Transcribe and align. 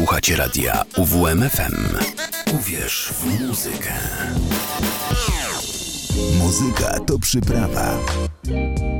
Słuchacie 0.00 0.36
radia 0.36 0.82
UWMFM. 0.96 1.96
Uwierz 2.54 3.12
w 3.12 3.48
muzykę. 3.48 3.92
Muzyka 6.38 7.00
to 7.00 7.18
przyprawa. 7.18 7.98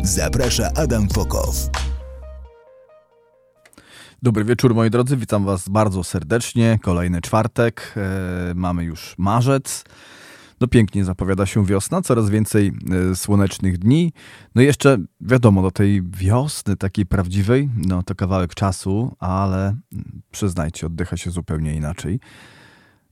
Zaprasza 0.03 0.71
Adam 0.77 1.09
Fokow. 1.09 1.57
Dobry 4.23 4.45
wieczór 4.45 4.75
moi 4.75 4.91
drodzy, 4.91 5.17
witam 5.17 5.45
was 5.45 5.69
bardzo 5.69 6.05
serdecznie. 6.05 6.79
Kolejny 6.83 7.21
czwartek, 7.21 7.95
e, 7.97 8.55
mamy 8.55 8.85
już 8.85 9.15
marzec. 9.19 9.85
No 10.61 10.69
pięknie 10.69 11.05
zapowiada 11.05 11.47
się 11.47 11.67
wiosna, 11.67 12.03
coraz 12.03 12.31
więcej 12.31 12.73
e, 13.11 13.17
słonecznych 13.17 13.79
dni. 13.79 14.13
No 14.55 14.63
i 14.63 14.65
jeszcze 14.65 14.99
wiadomo, 15.21 15.63
do 15.63 15.71
tej 15.71 16.03
wiosny 16.03 16.77
takiej 16.77 17.07
prawdziwej, 17.07 17.71
no 17.77 18.03
to 18.03 18.15
kawałek 18.15 18.55
czasu, 18.55 19.17
ale 19.19 19.67
mm, 19.67 20.23
przyznajcie, 20.31 20.87
oddycha 20.87 21.17
się 21.17 21.31
zupełnie 21.31 21.75
inaczej. 21.75 22.21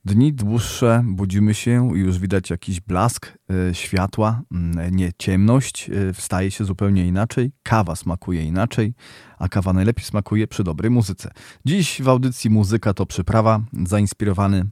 Dni 0.05 0.33
dłuższe, 0.33 1.03
budzimy 1.05 1.53
się 1.53 1.97
i 1.97 1.99
już 1.99 2.19
widać 2.19 2.49
jakiś 2.49 2.81
blask 2.81 3.37
y, 3.71 3.75
światła, 3.75 4.41
y, 4.87 4.91
nie 4.91 5.11
ciemność, 5.17 5.89
y, 5.89 6.13
wstaje 6.13 6.51
się 6.51 6.65
zupełnie 6.65 7.07
inaczej, 7.07 7.51
kawa 7.63 7.95
smakuje 7.95 8.43
inaczej, 8.43 8.93
a 9.39 9.49
kawa 9.49 9.73
najlepiej 9.73 10.05
smakuje 10.05 10.47
przy 10.47 10.63
dobrej 10.63 10.91
muzyce. 10.91 11.31
Dziś 11.65 12.01
w 12.01 12.09
audycji 12.09 12.49
Muzyka 12.49 12.93
to 12.93 13.05
przyprawa, 13.05 13.61
zainspirowany 13.85 14.65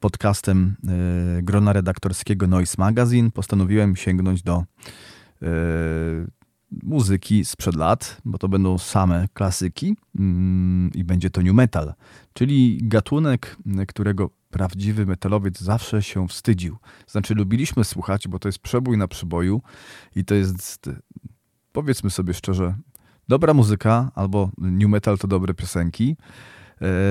podcastem 0.00 0.76
grona 1.42 1.72
redaktorskiego 1.72 2.46
Noise 2.46 2.74
Magazine, 2.78 3.30
postanowiłem 3.30 3.96
sięgnąć 3.96 4.42
do 4.42 4.64
muzyki 6.82 7.44
sprzed 7.44 7.76
lat, 7.76 8.20
bo 8.24 8.38
to 8.38 8.48
będą 8.48 8.78
same 8.78 9.28
klasyki 9.34 9.96
mm, 10.18 10.90
i 10.94 11.04
będzie 11.04 11.30
to 11.30 11.42
new 11.42 11.54
metal, 11.54 11.94
czyli 12.32 12.78
gatunek, 12.82 13.56
którego 13.88 14.30
prawdziwy 14.50 15.06
metalowiec 15.06 15.60
zawsze 15.60 16.02
się 16.02 16.28
wstydził. 16.28 16.76
Znaczy 17.06 17.34
lubiliśmy 17.34 17.84
słuchać, 17.84 18.28
bo 18.28 18.38
to 18.38 18.48
jest 18.48 18.58
przebój 18.58 18.98
na 18.98 19.08
przyboju 19.08 19.62
i 20.16 20.24
to 20.24 20.34
jest, 20.34 20.90
powiedzmy 21.72 22.10
sobie 22.10 22.34
szczerze, 22.34 22.76
dobra 23.28 23.54
muzyka 23.54 24.10
albo 24.14 24.50
new 24.58 24.88
metal 24.90 25.18
to 25.18 25.28
dobre 25.28 25.54
piosenki, 25.54 26.16
E, 26.16 26.53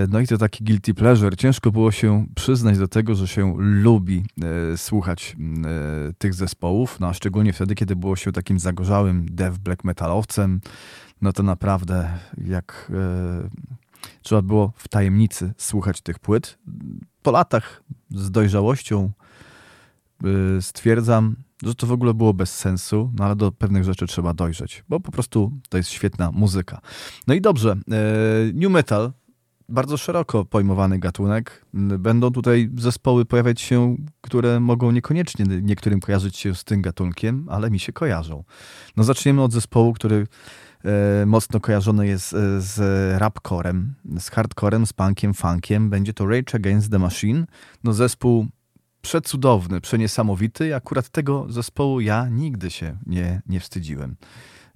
no 0.10 0.20
i 0.20 0.28
to 0.28 0.38
taki 0.38 0.64
guilty 0.64 0.94
pleasure. 0.94 1.38
Ciężko 1.38 1.72
było 1.72 1.92
się 1.92 2.26
przyznać 2.36 2.78
do 2.78 2.88
tego, 2.88 3.16
że 3.16 3.28
się 3.28 3.56
lubi 3.58 4.26
e, 4.74 4.78
słuchać 4.78 5.36
e, 5.66 6.14
tych 6.14 6.34
zespołów, 6.34 7.00
no 7.00 7.08
a 7.08 7.14
szczególnie 7.14 7.54
wtedy, 7.54 7.76
kiedy 7.76 7.96
było 7.96 8.16
się 8.16 8.32
takim 8.32 8.60
zagorzałym 8.60 9.26
dev 9.32 9.58
black 9.60 9.84
metalowcem, 9.84 10.62
no 11.22 11.34
to 11.34 11.44
naprawdę 11.44 12.18
jak 12.38 12.92
trzeba 14.22 14.42
było 14.42 14.74
w 14.78 14.88
tajemnicy 14.88 15.54
słuchać 15.58 16.02
tych 16.02 16.20
płyt. 16.20 16.58
Po 17.22 17.32
latach 17.32 17.84
z 18.10 18.32
dojrzałością 18.32 19.12
stwierdzam, 20.62 21.36
że 21.64 21.76
to 21.76 21.88
w 21.88 21.92
ogóle 21.92 22.14
było 22.14 22.34
bez 22.34 22.56
sensu, 22.56 23.12
no 23.16 23.26
ale 23.26 23.36
do 23.36 23.52
pewnych 23.52 23.84
rzeczy 23.84 24.08
trzeba 24.08 24.34
dojrzeć, 24.34 24.84
bo 24.90 25.00
po 25.00 25.12
prostu 25.12 25.52
to 25.70 25.78
jest 25.78 25.90
świetna 25.90 26.32
muzyka. 26.32 26.82
No 27.28 27.34
i 27.34 27.42
dobrze, 27.42 27.78
New 28.54 28.72
Metal 28.72 29.14
bardzo 29.74 29.98
szeroko 29.98 30.46
pojmowany 30.46 31.00
gatunek. 31.00 31.66
Będą 32.00 32.32
tutaj 32.32 32.70
zespoły 32.78 33.26
pojawiać 33.26 33.62
się, 33.62 33.96
które 34.22 34.60
mogą 34.60 34.92
niekoniecznie 34.92 35.46
niektórym 35.62 36.00
kojarzyć 36.00 36.38
się 36.38 36.56
z 36.56 36.64
tym 36.64 36.82
gatunkiem, 36.82 37.48
ale 37.50 37.72
mi 37.72 37.80
się 37.80 37.94
kojarzą. 37.94 38.44
No 38.98 39.04
zaczniemy 39.04 39.42
od 39.42 39.54
zespołu, 39.54 39.94
który 39.94 40.28
e, 40.84 41.26
mocno 41.26 41.60
kojarzony 41.60 42.08
jest 42.08 42.34
e, 42.34 42.62
z 42.62 42.80
rapcorem, 43.20 43.96
z 44.20 44.30
hardcorem, 44.30 44.86
z 44.86 44.94
punkiem, 44.94 45.34
funkiem. 45.34 45.90
Będzie 45.90 46.14
to 46.14 46.28
Rage 46.28 46.56
Against 46.56 46.92
the 46.92 47.00
Machine. 47.00 47.46
No 47.84 47.94
zespół 47.94 48.48
przecudowny, 49.02 49.82
przeniesamowity. 49.82 50.76
Akurat 50.76 51.10
tego 51.10 51.46
zespołu 51.50 52.02
ja 52.02 52.30
nigdy 52.30 52.72
się 52.72 52.98
nie, 53.06 53.42
nie 53.48 53.60
wstydziłem. 53.60 54.16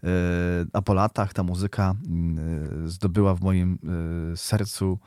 E, 0.04 0.10
a 0.74 0.82
po 0.82 0.94
latach 0.94 1.34
ta 1.34 1.44
muzyka 1.44 1.96
e, 1.96 2.88
zdobyła 2.90 3.36
w 3.36 3.42
moim 3.42 3.80
e, 4.34 4.38
sercu 4.38 5.00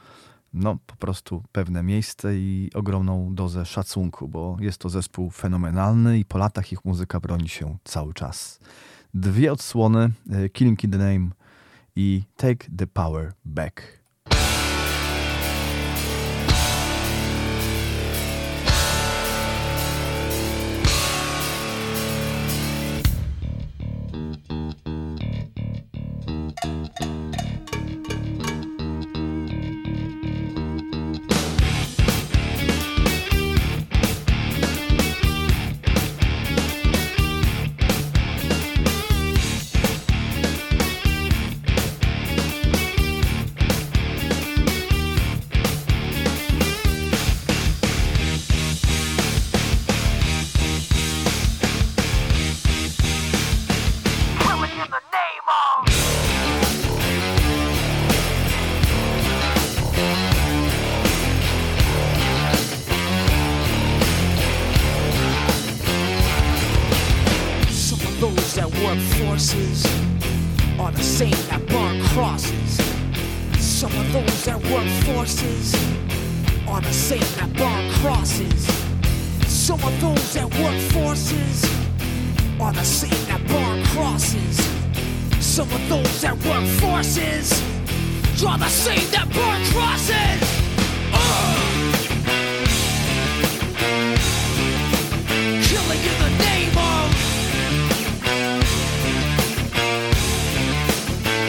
no, 0.53 0.79
po 0.87 0.97
prostu 0.97 1.43
pewne 1.53 1.83
miejsce 1.83 2.37
i 2.37 2.71
ogromną 2.75 3.35
dozę 3.35 3.67
szacunku, 3.67 4.29
bo 4.29 4.57
jest 4.61 4.79
to 4.79 4.89
zespół 4.89 5.31
fenomenalny 5.31 6.19
i 6.19 6.25
po 6.25 6.39
latach 6.39 6.73
ich 6.73 6.85
muzyka 6.85 7.21
broni 7.21 7.49
się 7.49 7.77
cały 7.85 8.15
czas. 8.15 8.61
Dwie 9.15 9.53
odsłony, 9.53 10.11
Killing 10.53 10.85
in 10.85 10.91
the 10.91 10.99
Name 10.99 11.31
i 11.97 12.23
Take 12.37 12.67
the 12.77 12.87
Power 12.87 13.33
Back. 13.45 14.00
Draw 87.31 88.57
the 88.57 88.69
same 88.69 89.11
that 89.13 89.29
burn 89.35 89.63
crosses. 89.71 90.41
Uh. 91.13 91.19
Killing 95.69 96.03
in 96.11 96.17
the 96.25 96.31
name 96.49 96.77
of. 96.91 97.07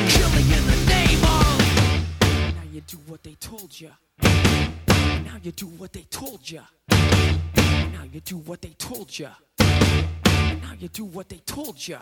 Killing 0.10 0.50
in 0.58 0.64
the 0.68 0.80
name 0.90 1.24
of. 1.24 1.58
Now 2.56 2.66
you 2.74 2.82
do 2.82 2.98
what 3.08 3.24
they 3.24 3.36
told 3.40 3.80
ya. 3.80 3.90
Now 4.22 5.38
you 5.42 5.52
do 5.52 5.68
what 5.68 5.94
they 5.94 6.06
told 6.12 6.52
ya. 6.52 6.62
Now 6.90 8.04
you 8.12 8.20
do 8.20 8.38
what 8.38 8.62
they 8.62 8.76
told 8.78 9.18
ya. 9.18 9.30
Now 9.60 10.74
you 10.78 10.90
do 10.90 11.06
what 11.06 11.30
they 11.30 11.40
told 11.46 11.88
ya 11.88 12.02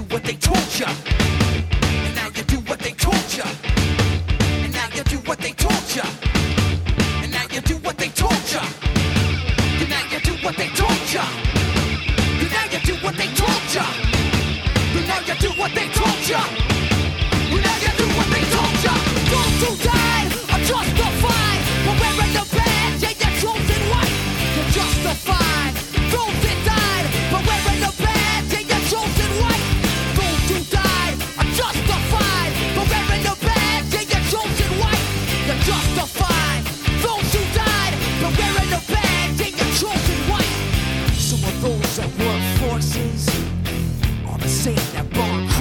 do 0.00 0.14
what 0.14 0.24
they 0.24 0.34
told 0.34 0.78
ya. 0.78 0.88
And 0.88 2.14
now 2.14 2.28
you 2.34 2.42
do 2.44 2.56
what 2.68 2.78
they 2.78 2.92
told 2.92 3.36
ya. 3.36 3.44
And 4.64 4.72
now 4.72 4.88
you 4.94 5.02
do 5.04 5.18
what 5.28 5.38
they 5.38 5.52
told 5.52 5.94
ya. 5.94 6.04
And 7.22 7.32
now 7.32 7.44
you 7.52 7.60
do 7.60 7.76
what 7.76 7.98
they 7.98 8.08
told 8.08 8.52
ya. 8.52 8.62
And 9.80 9.90
now 9.90 10.02
you 10.10 10.20
do 10.20 10.32
what 10.44 10.56
they 10.56 10.68
told 10.68 11.12
ya. 11.12 11.24
And 12.40 12.50
now 12.50 12.64
you 12.72 12.80
do 12.80 12.94
what 13.04 13.16
they 13.16 13.28
told 13.34 13.74
ya. 13.74 13.84
And 14.96 15.06
now 15.06 15.20
you 15.26 15.34
do 15.34 15.50
what 15.60 15.74
they 15.74 15.88
told 15.88 16.28
ya. 16.28 16.40
And 17.52 17.62
now 17.66 17.76
you 17.84 17.92
do 18.00 18.06
what 18.16 18.28
they 18.32 18.44
told 18.54 18.76
ya. 18.84 18.94
Don't 19.30 19.52
to 19.60 19.84
die. 19.84 20.49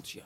told 0.00 0.14
you. 0.14 0.22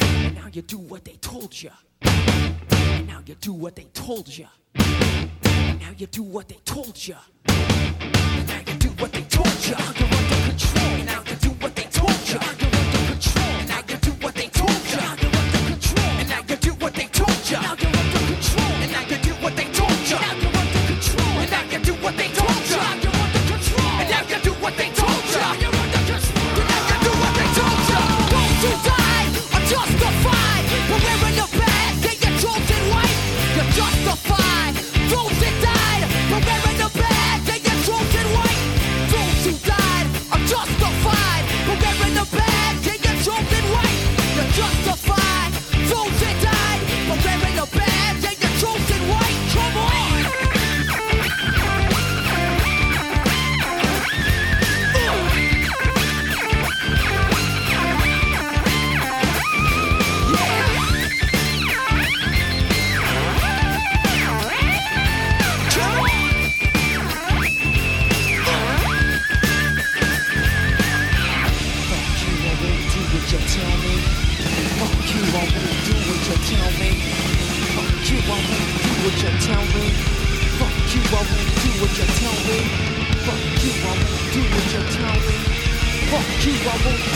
And 0.00 0.34
now 0.36 0.46
you 0.52 0.62
do 0.62 0.78
what 0.78 1.04
they 1.04 1.16
told 1.20 1.62
you. 1.62 1.70
And 2.02 3.06
now 3.06 3.20
you 3.26 3.34
do 3.34 3.52
what 3.52 3.76
they 3.76 3.84
told 3.92 4.26
you. 4.28 4.46
And 4.74 5.80
now 5.80 5.90
you 5.98 6.06
do 6.06 6.22
what 6.22 6.48
they 6.48 6.58
told 6.64 7.06
you. 7.06 7.16
And 7.46 8.48
now 8.48 8.60
you 8.66 8.78
do 8.78 8.88
what 8.90 9.12
they 9.12 9.22
told 9.22 9.66
you. 9.66 10.29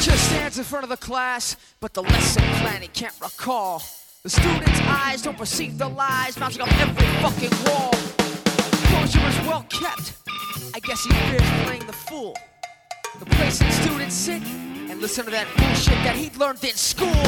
Teacher 0.00 0.16
stands 0.16 0.56
in 0.56 0.64
front 0.64 0.82
of 0.82 0.88
the 0.88 0.96
class, 0.96 1.56
but 1.78 1.92
the 1.92 2.02
lesson 2.02 2.42
plan 2.62 2.80
he 2.80 2.88
can't 2.88 3.14
recall. 3.20 3.82
The 4.22 4.30
students' 4.30 4.80
eyes 4.84 5.20
don't 5.20 5.36
perceive 5.36 5.76
the 5.76 5.88
lies 5.88 6.38
mounting 6.38 6.62
on 6.62 6.68
every 6.80 7.06
fucking 7.20 7.50
wall. 7.66 7.90
Closure 8.88 9.28
is 9.28 9.38
well 9.46 9.66
kept. 9.68 10.14
I 10.74 10.80
guess 10.80 11.04
he 11.04 11.10
fears 11.10 11.50
playing 11.64 11.86
the 11.86 11.92
fool. 11.92 12.34
The 13.18 13.26
place 13.26 13.58
that 13.58 13.72
students 13.74 14.14
sit 14.14 14.42
and 14.88 15.02
listen 15.02 15.26
to 15.26 15.30
that 15.32 15.46
bullshit 15.58 16.02
that 16.04 16.16
he 16.16 16.30
learned 16.38 16.64
in 16.64 16.76
school. 16.76 17.22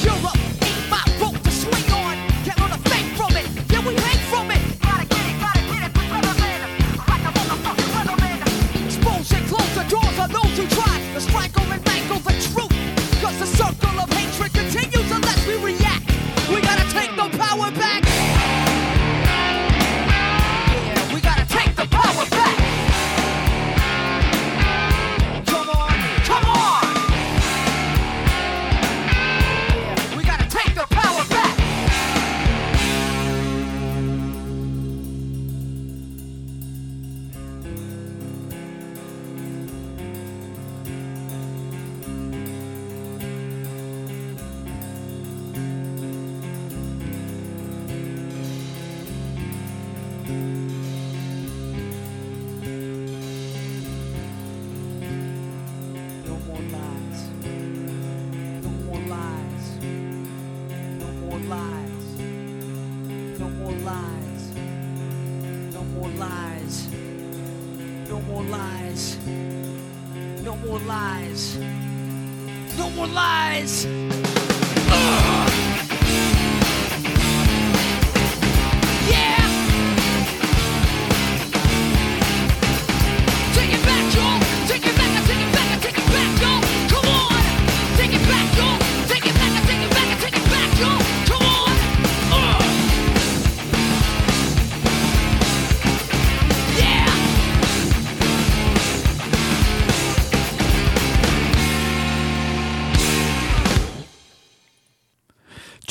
Europe 0.00 0.38
ain't 0.64 0.88
my 0.88 1.04
rope 1.20 1.38
to 1.42 1.50
swing 1.50 1.92
on. 1.92 2.16
Can't 2.44 2.58
learn 2.58 2.72
a 2.72 2.78
thing 2.88 3.16
from 3.16 3.36
it. 3.36 3.70
Yeah, 3.70 3.86
we 3.86 3.96
circle 13.56 14.00
of 14.00 14.13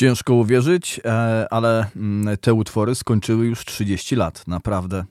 Ciężko 0.03 0.33
uwierzyć, 0.33 1.01
e, 1.05 1.47
ale 1.53 1.85
mm, 1.95 2.37
te 2.37 2.53
utwory 2.53 2.95
skończyły 2.95 3.45
już 3.45 3.65
30 3.65 4.15
lat, 4.15 4.47
naprawdę. 4.47 5.05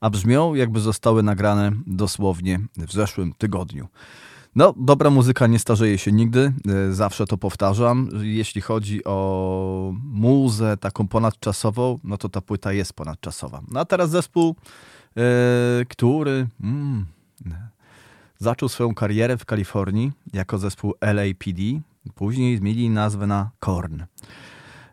A 0.00 0.10
brzmią, 0.10 0.54
jakby 0.54 0.80
zostały 0.80 1.22
nagrane 1.22 1.72
dosłownie 1.86 2.60
w 2.76 2.92
zeszłym 2.92 3.32
tygodniu. 3.38 3.88
No, 4.54 4.74
dobra 4.76 5.10
muzyka 5.10 5.46
nie 5.46 5.58
starzeje 5.58 5.98
się 5.98 6.12
nigdy, 6.12 6.52
e, 6.68 6.92
zawsze 6.92 7.26
to 7.26 7.38
powtarzam. 7.38 8.08
Jeśli 8.22 8.60
chodzi 8.60 9.04
o 9.04 9.92
muzę 10.04 10.76
taką 10.76 11.08
ponadczasową, 11.08 11.98
no 12.04 12.18
to 12.18 12.28
ta 12.28 12.40
płyta 12.40 12.72
jest 12.72 12.92
ponadczasowa. 12.92 13.62
No 13.68 13.80
a 13.80 13.84
teraz 13.84 14.10
zespół, 14.10 14.56
e, 15.16 15.84
który 15.88 16.46
mm, 16.62 17.06
zaczął 18.38 18.68
swoją 18.68 18.94
karierę 18.94 19.36
w 19.36 19.44
Kalifornii 19.44 20.12
jako 20.32 20.58
zespół 20.58 20.94
LAPD, 21.00 21.62
później 22.14 22.56
zmienili 22.56 22.90
nazwę 22.90 23.26
na 23.26 23.50
Korn. 23.58 24.02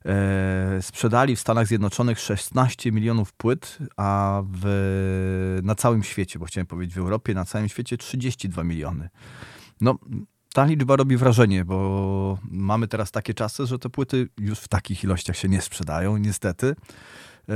E, 0.06 0.82
sprzedali 0.82 1.36
w 1.36 1.40
Stanach 1.40 1.68
Zjednoczonych 1.68 2.20
16 2.20 2.92
milionów 2.92 3.34
płyt, 3.34 3.78
a 3.98 4.42
w, 4.52 5.60
na 5.64 5.76
całym 5.76 6.04
świecie, 6.04 6.40
bo 6.40 6.46
chciałem 6.46 6.68
powiedzieć 6.68 6.96
w 6.96 7.00
Europie, 7.00 7.34
na 7.34 7.46
całym 7.46 7.70
świecie 7.70 7.98
32 7.98 8.64
miliony. 8.64 9.10
No, 9.82 9.98
ta 10.54 10.66
liczba 10.66 10.96
robi 10.96 11.18
wrażenie, 11.18 11.66
bo 11.66 12.38
mamy 12.52 12.88
teraz 12.88 13.12
takie 13.12 13.34
czasy, 13.34 13.66
że 13.66 13.80
te 13.80 13.90
płyty 13.90 14.28
już 14.40 14.60
w 14.60 14.68
takich 14.68 15.04
ilościach 15.04 15.38
się 15.38 15.50
nie 15.50 15.62
sprzedają, 15.62 16.18
niestety. 16.18 16.76
E, 17.50 17.54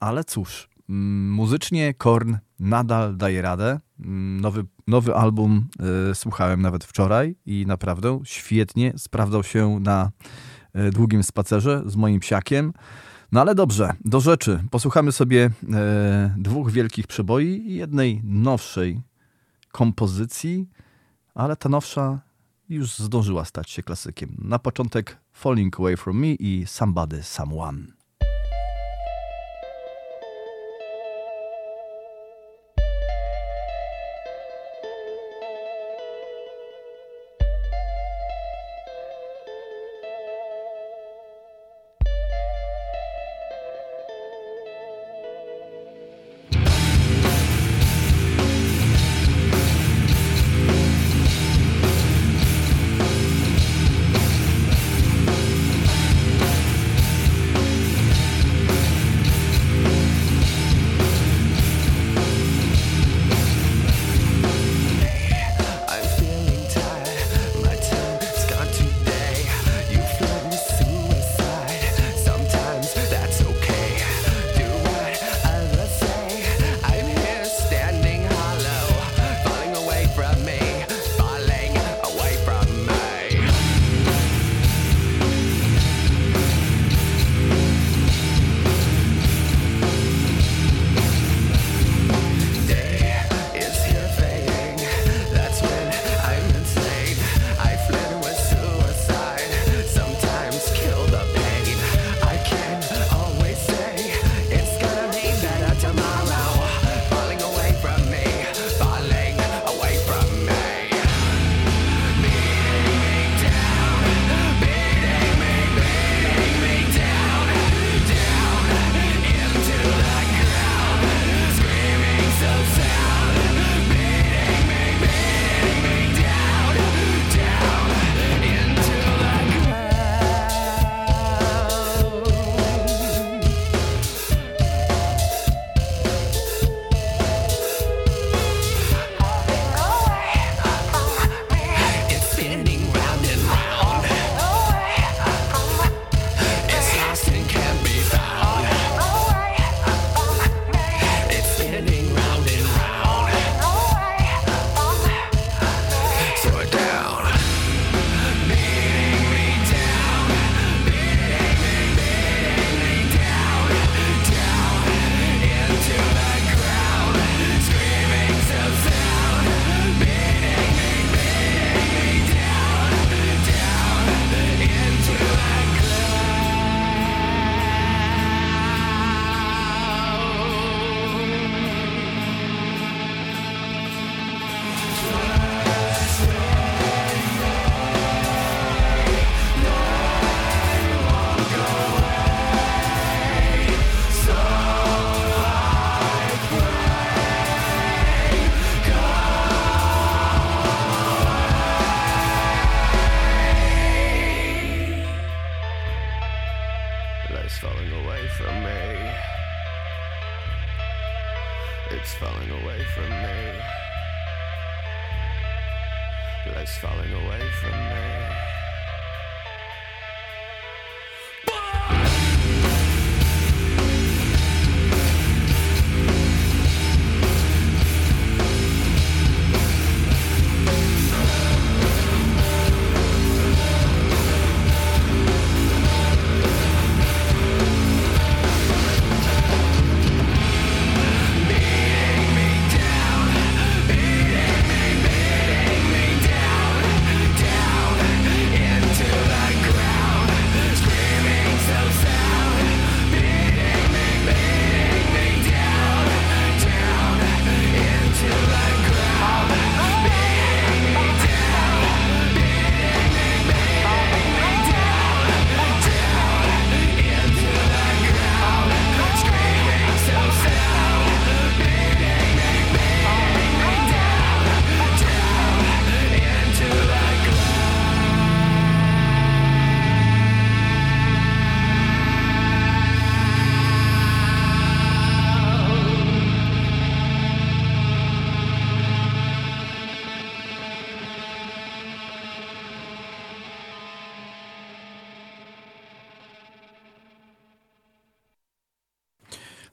ale 0.00 0.24
cóż, 0.24 0.68
mm, 0.88 1.32
muzycznie 1.32 1.94
Korn 1.94 2.36
nadal 2.58 3.16
daje 3.16 3.42
radę. 3.42 3.80
Mm, 4.00 4.40
Nowy, 4.40 4.64
nowy 4.90 5.14
album 5.14 5.68
e, 6.10 6.14
słuchałem 6.14 6.62
nawet 6.62 6.84
wczoraj 6.84 7.36
i 7.46 7.66
naprawdę 7.66 8.20
świetnie 8.24 8.92
sprawdzał 8.96 9.42
się 9.42 9.80
na 9.80 10.10
e, 10.72 10.90
długim 10.90 11.22
spacerze 11.22 11.82
z 11.86 11.96
moim 11.96 12.20
psiakiem. 12.20 12.72
No 13.32 13.40
ale 13.40 13.54
dobrze, 13.54 13.92
do 14.04 14.20
rzeczy. 14.20 14.64
Posłuchamy 14.70 15.12
sobie 15.12 15.50
e, 15.72 16.34
dwóch 16.38 16.70
wielkich 16.70 17.06
przeboi 17.06 17.46
i 17.46 17.74
jednej 17.74 18.20
nowszej 18.24 19.00
kompozycji, 19.72 20.68
ale 21.34 21.56
ta 21.56 21.68
nowsza 21.68 22.20
już 22.68 22.98
zdążyła 22.98 23.44
stać 23.44 23.70
się 23.70 23.82
klasykiem. 23.82 24.36
Na 24.38 24.58
początek 24.58 25.16
Falling 25.32 25.80
Away 25.80 25.96
From 25.96 26.20
Me 26.20 26.26
i 26.26 26.64
Somebody 26.66 27.22
Someone. 27.22 27.99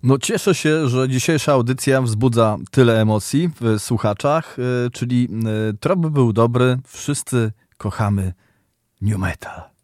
No 0.08 0.18
cieszę 0.18 0.56
się, 0.56 0.90
że 0.90 1.10
dzisiejsza 1.10 1.54
audycja 1.54 2.02
wzbudza 2.02 2.58
tyle 2.72 3.02
emocji 3.02 3.50
w 3.62 3.80
słuchaczach, 3.80 4.60
y, 4.60 4.92
czyli 4.92 5.30
y, 5.72 5.78
trop 5.78 6.00
był 6.00 6.34
dobry, 6.34 6.78
wszyscy 6.86 7.52
kochamy 7.78 8.34
new 9.02 9.18
metal. 9.18 9.77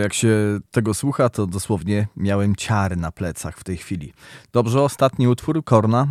Jak 0.00 0.14
się 0.14 0.60
tego 0.70 0.94
słucha, 0.94 1.28
to 1.28 1.46
dosłownie 1.46 2.08
miałem 2.16 2.56
ciary 2.56 2.96
na 2.96 3.12
plecach 3.12 3.58
w 3.58 3.64
tej 3.64 3.76
chwili. 3.76 4.12
Dobrze, 4.52 4.82
ostatni 4.82 5.28
utwór 5.28 5.64
Korna 5.64 6.02
e, 6.02 6.06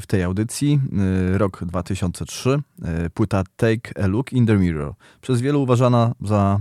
w 0.00 0.04
tej 0.06 0.22
audycji, 0.22 0.80
e, 1.34 1.38
rok 1.38 1.64
2003, 1.64 2.62
e, 2.82 3.10
płyta 3.10 3.42
Take 3.56 4.02
a 4.04 4.06
Look 4.06 4.32
in 4.32 4.46
the 4.46 4.56
Mirror. 4.56 4.94
Przez 5.20 5.40
wielu 5.40 5.62
uważana 5.62 6.14
za 6.20 6.60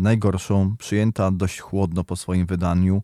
najgorszą, 0.00 0.76
przyjęta 0.76 1.30
dość 1.30 1.60
chłodno 1.60 2.04
po 2.04 2.16
swoim 2.16 2.46
wydaniu, 2.46 3.02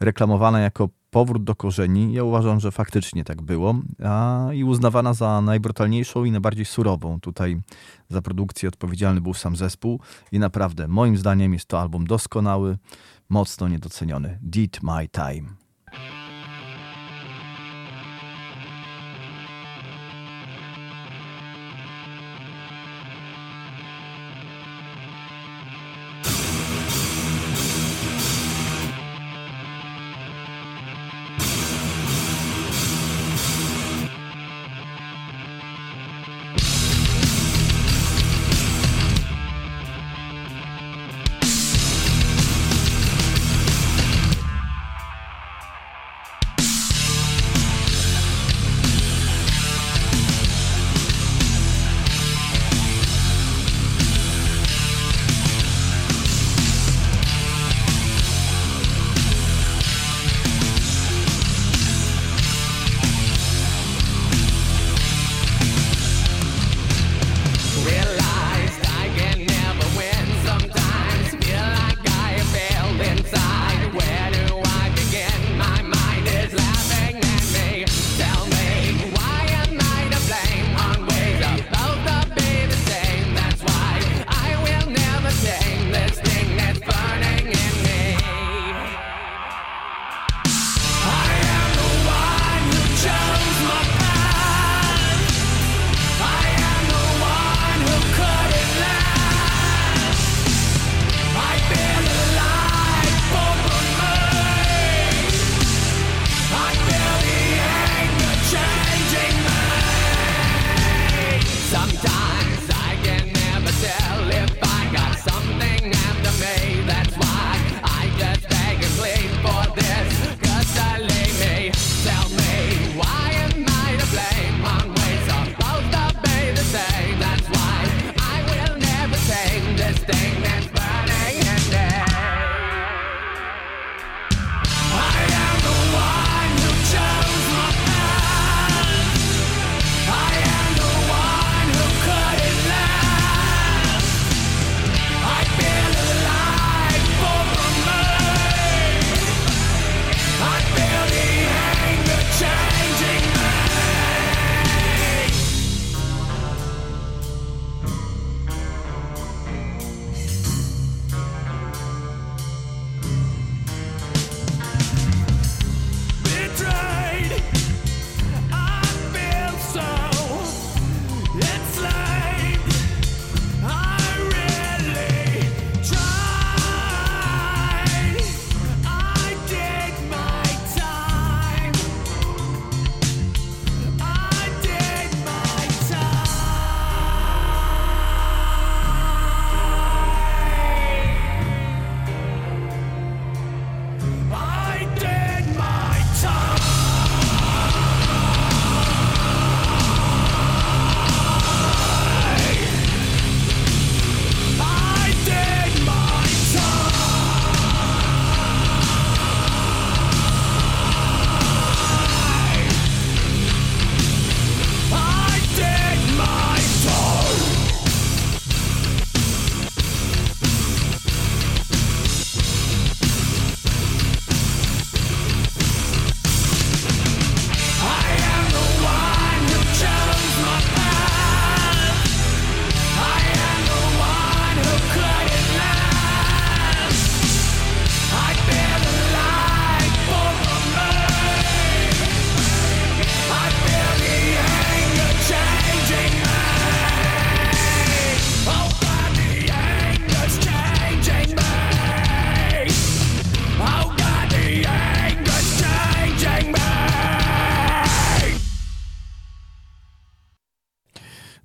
reklamowana 0.00 0.60
jako 0.60 0.88
powrót 1.10 1.44
do 1.44 1.54
korzeni. 1.54 2.12
Ja 2.12 2.24
uważam, 2.24 2.60
że 2.60 2.70
faktycznie 2.70 3.24
tak 3.24 3.42
było 3.42 3.74
a, 4.04 4.48
i 4.52 4.64
uznawana 4.64 5.14
za 5.14 5.40
najbrutalniejszą 5.40 6.24
i 6.24 6.30
najbardziej 6.30 6.64
surową. 6.64 7.20
Tutaj 7.20 7.60
za 8.08 8.22
produkcję 8.22 8.68
odpowiedzialny 8.68 9.20
był 9.20 9.34
sam 9.34 9.56
zespół 9.56 10.00
i 10.32 10.38
naprawdę 10.38 10.88
moim 10.88 11.16
zdaniem 11.16 11.52
jest 11.52 11.66
to 11.66 11.80
album 11.80 12.06
doskonały, 12.06 12.78
mocno 13.28 13.68
niedoceniony. 13.68 14.38
Did 14.42 14.82
My 14.82 15.08
Time. 15.08 15.59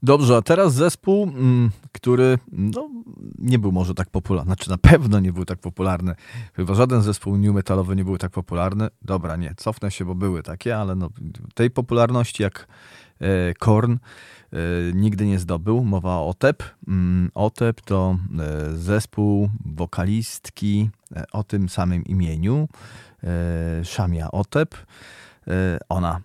Dobrze, 0.05 0.35
a 0.35 0.41
teraz 0.41 0.73
zespół, 0.73 1.23
mm, 1.23 1.71
który 1.91 2.39
no, 2.51 2.89
nie 3.37 3.59
był 3.59 3.71
może 3.71 3.93
tak 3.93 4.09
popularny, 4.09 4.45
znaczy 4.45 4.69
na 4.69 4.77
pewno 4.77 5.19
nie 5.19 5.33
był 5.33 5.45
tak 5.45 5.59
popularny. 5.59 6.15
Chyba 6.53 6.73
żaden 6.73 7.01
zespół 7.01 7.37
new 7.37 7.53
metalowy 7.53 7.95
nie 7.95 8.05
był 8.05 8.17
tak 8.17 8.31
popularny. 8.31 8.87
Dobra, 9.01 9.35
nie, 9.35 9.53
cofnę 9.57 9.91
się, 9.91 10.05
bo 10.05 10.15
były 10.15 10.43
takie, 10.43 10.77
ale 10.77 10.95
no, 10.95 11.09
tej 11.53 11.71
popularności 11.71 12.43
jak 12.43 12.67
e, 13.21 13.53
Korn 13.53 13.93
e, 13.93 14.57
nigdy 14.93 15.25
nie 15.25 15.39
zdobył. 15.39 15.83
Mowa 15.83 16.15
o 16.15 16.27
OTEP. 16.27 16.63
Mm, 16.87 17.31
OTEP 17.33 17.81
to 17.81 18.17
e, 18.39 18.75
zespół 18.75 19.49
wokalistki 19.65 20.89
o 21.31 21.43
tym 21.43 21.69
samym 21.69 22.03
imieniu, 22.03 22.67
Shamia 23.83 24.31
OTEP. 24.31 24.75
Ona, 25.89 26.21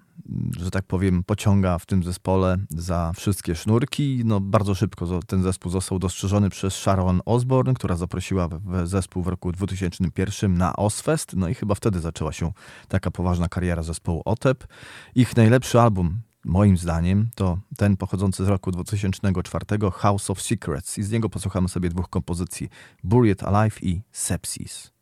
że 0.58 0.70
tak 0.70 0.84
powiem, 0.84 1.24
pociąga 1.24 1.78
w 1.78 1.86
tym 1.86 2.02
zespole 2.02 2.56
za 2.70 3.12
wszystkie 3.16 3.54
sznurki. 3.54 4.22
No, 4.24 4.40
bardzo 4.40 4.74
szybko 4.74 5.20
ten 5.26 5.42
zespół 5.42 5.72
został 5.72 5.98
dostrzeżony 5.98 6.50
przez 6.50 6.74
Sharon 6.74 7.20
Osbourne, 7.24 7.74
która 7.74 7.96
zaprosiła 7.96 8.48
zespół 8.84 9.22
w 9.22 9.28
roku 9.28 9.52
2001 9.52 10.54
na 10.54 10.76
Ozfest. 10.76 11.36
No 11.36 11.48
i 11.48 11.54
chyba 11.54 11.74
wtedy 11.74 12.00
zaczęła 12.00 12.32
się 12.32 12.52
taka 12.88 13.10
poważna 13.10 13.48
kariera 13.48 13.82
zespołu 13.82 14.22
OTEP. 14.24 14.66
Ich 15.14 15.36
najlepszy 15.36 15.80
album, 15.80 16.20
moim 16.44 16.76
zdaniem, 16.76 17.30
to 17.34 17.58
ten 17.76 17.96
pochodzący 17.96 18.44
z 18.44 18.48
roku 18.48 18.70
2004, 18.70 19.64
House 19.92 20.30
of 20.30 20.42
Secrets. 20.42 20.98
I 20.98 21.02
z 21.02 21.10
niego 21.10 21.28
posłuchamy 21.28 21.68
sobie 21.68 21.88
dwóch 21.88 22.08
kompozycji, 22.08 22.68
Buried 23.04 23.42
Alive 23.42 23.82
i 23.82 24.02
Sepsis. 24.12 24.99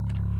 you 0.00 0.37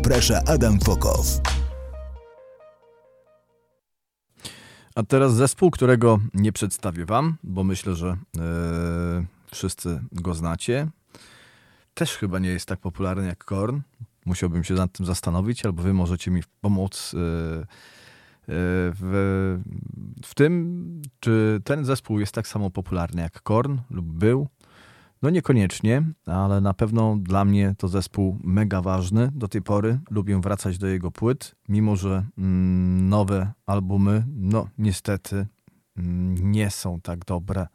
Zaprasza 0.00 0.40
Adam 0.46 0.78
Fokow. 0.80 1.40
A 4.94 5.02
teraz 5.02 5.34
zespół, 5.34 5.70
którego 5.70 6.18
nie 6.34 6.52
przedstawię 6.52 7.04
wam, 7.04 7.36
bo 7.42 7.64
myślę, 7.64 7.94
że 7.94 8.08
e, 8.08 8.16
wszyscy 9.50 10.00
go 10.12 10.34
znacie. 10.34 10.88
Też 11.94 12.16
chyba 12.16 12.38
nie 12.38 12.48
jest 12.48 12.66
tak 12.66 12.80
popularny 12.80 13.26
jak 13.26 13.44
Korn. 13.44 13.80
Musiałbym 14.26 14.64
się 14.64 14.74
nad 14.74 14.92
tym 14.92 15.06
zastanowić, 15.06 15.66
albo 15.66 15.82
wy 15.82 15.92
możecie 15.92 16.30
mi 16.30 16.42
pomóc 16.60 17.14
e, 17.14 17.18
e, 17.18 17.66
w, 19.00 19.58
w 20.24 20.34
tym, 20.34 21.02
czy 21.20 21.60
ten 21.64 21.84
zespół 21.84 22.20
jest 22.20 22.32
tak 22.32 22.48
samo 22.48 22.70
popularny 22.70 23.22
jak 23.22 23.42
Korn 23.42 23.78
lub 23.90 24.06
był. 24.06 24.48
No 25.22 25.30
niekoniecznie, 25.30 26.02
ale 26.26 26.60
na 26.60 26.74
pewno 26.74 27.16
dla 27.20 27.44
mnie 27.44 27.74
to 27.78 27.88
zespół 27.88 28.38
mega 28.44 28.82
ważny 28.82 29.30
do 29.34 29.48
tej 29.48 29.62
pory. 29.62 29.98
Lubię 30.10 30.40
wracać 30.40 30.78
do 30.78 30.86
jego 30.86 31.10
płyt, 31.10 31.54
mimo 31.68 31.96
że 31.96 32.24
mm, 32.38 33.08
nowe 33.08 33.52
albumy, 33.66 34.24
no 34.36 34.68
niestety 34.78 35.46
mm, 35.96 36.52
nie 36.52 36.70
są 36.70 37.00
tak 37.00 37.24
dobre 37.24 37.66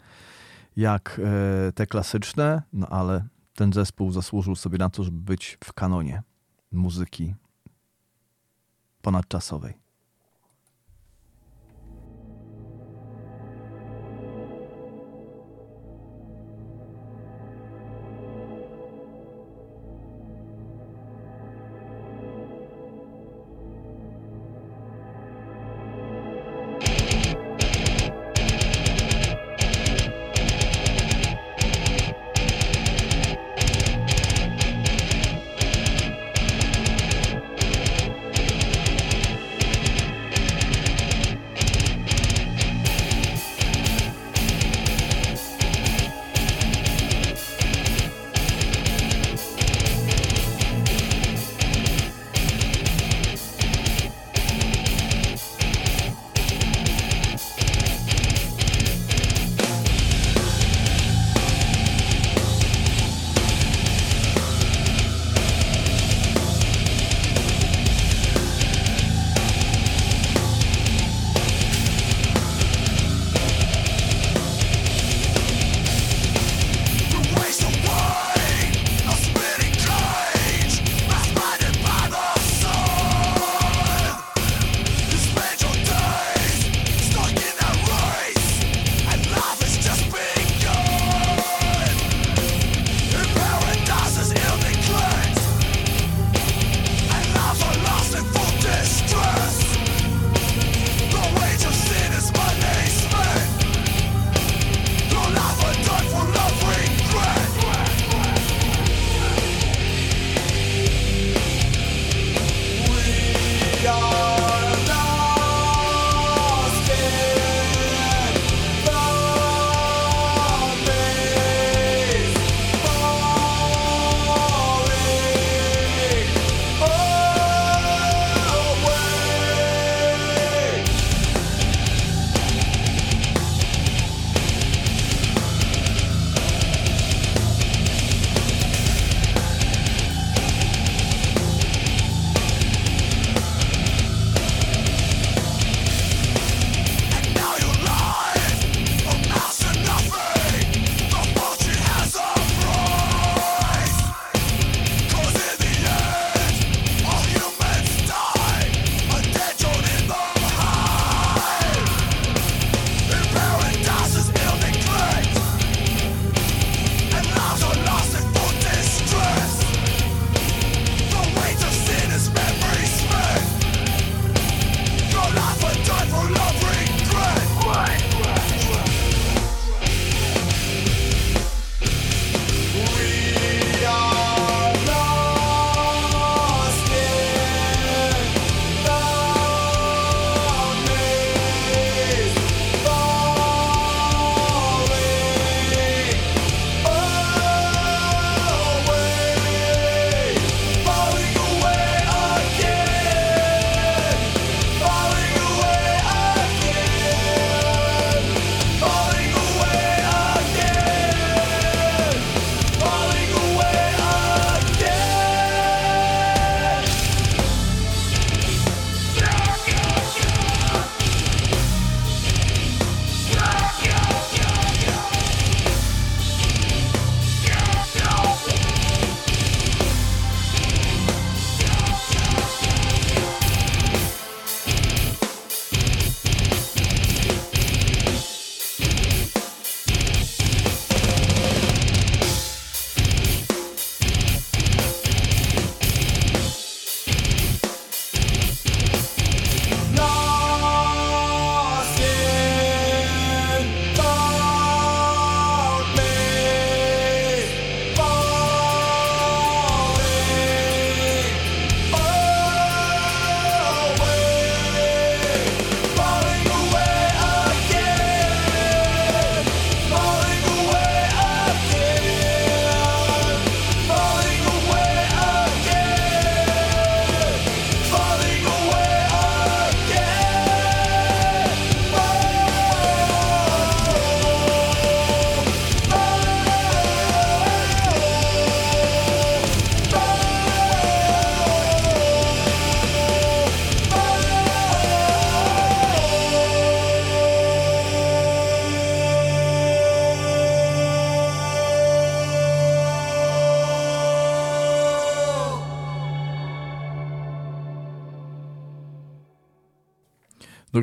jak 0.76 1.22
e, 1.24 1.72
te 1.72 1.88
klasyczne, 1.88 2.62
no 2.74 2.88
ale 2.88 3.28
ten 3.56 3.74
zespół 3.74 4.12
zasłużył 4.12 4.56
sobie 4.56 4.78
na 4.78 4.90
to, 4.90 5.04
żeby 5.04 5.18
być 5.18 5.58
w 5.64 5.74
kanonie 5.74 6.24
muzyki 6.72 7.36
ponadczasowej. 9.02 9.85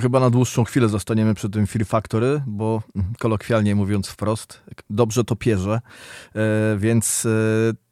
Chyba 0.03 0.21
na 0.21 0.31
dłuższą 0.31 0.65
chwilę 0.65 0.89
zostaniemy 0.89 1.35
przy 1.35 1.51
tym 1.51 1.67
Fear 1.67 1.87
Factory, 1.87 2.43
bo 2.47 2.83
mm, 2.97 3.13
kolokwialnie 3.19 3.75
mówiąc 3.75 4.09
wprost, 4.09 4.63
dobrze 4.91 5.25
to 5.25 5.37
pierze, 5.37 5.81
e, 6.35 6.77
więc 6.79 7.27
e, 7.27 7.29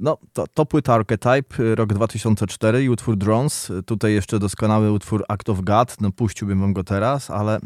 no, 0.00 0.18
to, 0.32 0.46
to 0.54 0.66
płyta 0.66 0.94
Archetype, 0.94 1.64
e, 1.64 1.74
rok 1.74 1.94
2004 1.94 2.84
i 2.84 2.88
utwór 2.88 3.16
Drones. 3.16 3.70
E, 3.70 3.82
Tutaj 3.82 4.12
jeszcze 4.12 4.38
doskonały 4.38 4.92
utwór 4.92 5.24
Act 5.28 5.48
of 5.48 5.60
God, 5.60 5.96
no 6.00 6.12
puściłbym 6.12 6.60
wam 6.60 6.72
go 6.72 6.84
teraz, 6.84 7.30
ale 7.30 7.60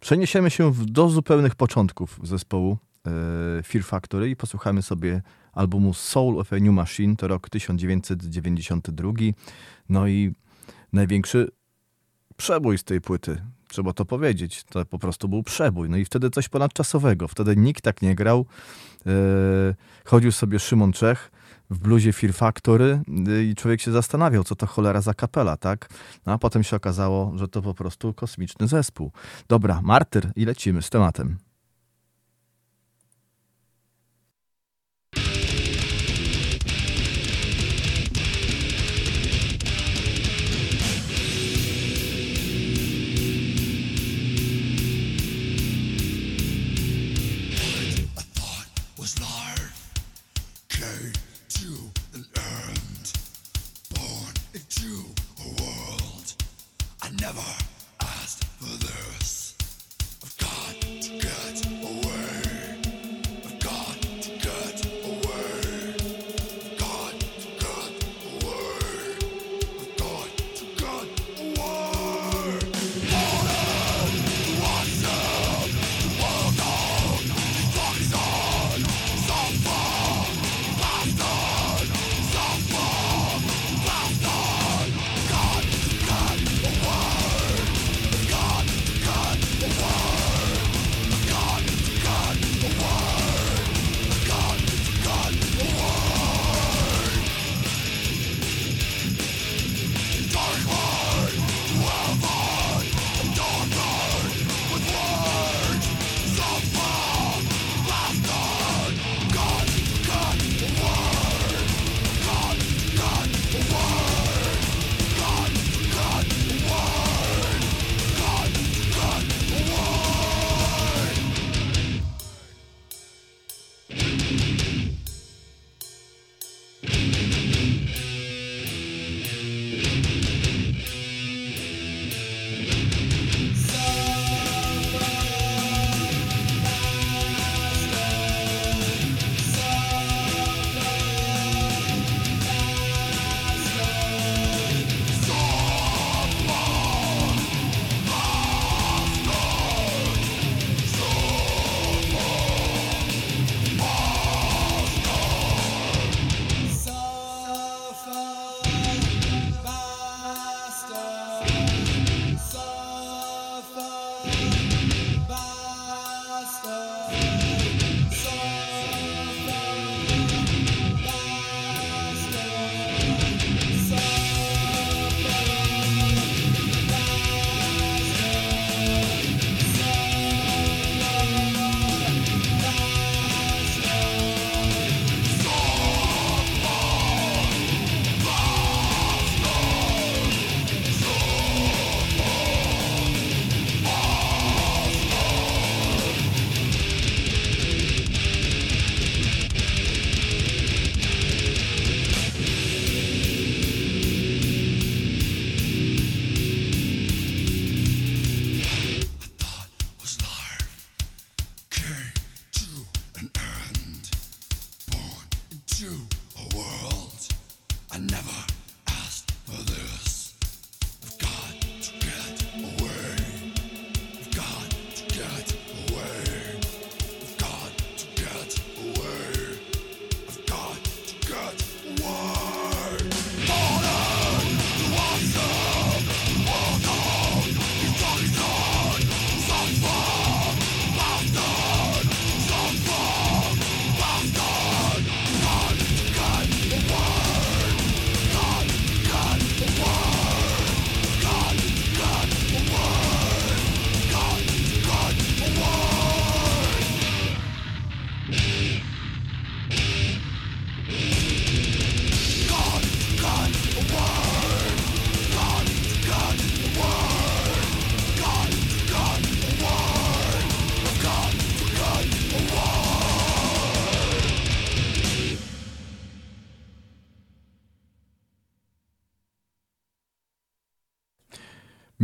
przeniesiemy 0.00 0.50
się 0.50 0.72
w, 0.72 0.84
do 0.84 1.08
zupełnych 1.08 1.54
początków 1.54 2.20
zespołu 2.22 2.78
e, 3.06 3.62
Fear 3.62 3.84
Factory 3.84 4.30
i 4.30 4.36
posłuchamy 4.36 4.82
sobie 4.82 5.22
albumu 5.52 5.94
Soul 5.94 6.40
of 6.40 6.52
a 6.52 6.56
New 6.56 6.74
Machine, 6.74 7.16
to 7.16 7.28
rok 7.28 7.50
1992. 7.50 9.12
No 9.88 10.08
i 10.08 10.32
największy 10.92 11.48
przebój 12.36 12.78
z 12.78 12.84
tej 12.84 13.00
płyty. 13.00 13.42
Trzeba 13.68 13.92
to 13.92 14.04
powiedzieć. 14.04 14.64
To 14.64 14.84
po 14.84 14.98
prostu 14.98 15.28
był 15.28 15.42
przebój. 15.42 15.90
No 15.90 15.96
i 15.96 16.04
wtedy 16.04 16.30
coś 16.30 16.48
ponadczasowego. 16.48 17.28
Wtedy 17.28 17.56
nikt 17.56 17.84
tak 17.84 18.02
nie 18.02 18.14
grał. 18.14 18.46
E, 19.06 19.10
chodził 20.04 20.32
sobie 20.32 20.58
Szymon 20.58 20.92
Czech 20.92 21.30
w 21.70 21.78
bluzie 21.78 22.12
Fear 22.12 22.32
Factory 22.34 23.00
e, 23.28 23.42
i 23.42 23.54
człowiek 23.54 23.80
się 23.80 23.92
zastanawiał, 23.92 24.44
co 24.44 24.56
to 24.56 24.66
cholera 24.66 25.00
za 25.00 25.14
kapela, 25.14 25.56
tak? 25.56 25.88
No 26.26 26.32
a 26.32 26.38
potem 26.38 26.62
się 26.62 26.76
okazało, 26.76 27.32
że 27.36 27.48
to 27.48 27.62
po 27.62 27.74
prostu 27.74 28.14
kosmiczny 28.14 28.68
zespół. 28.68 29.12
Dobra, 29.48 29.80
Martyr 29.82 30.32
i 30.36 30.44
lecimy 30.44 30.82
z 30.82 30.90
tematem. 30.90 31.47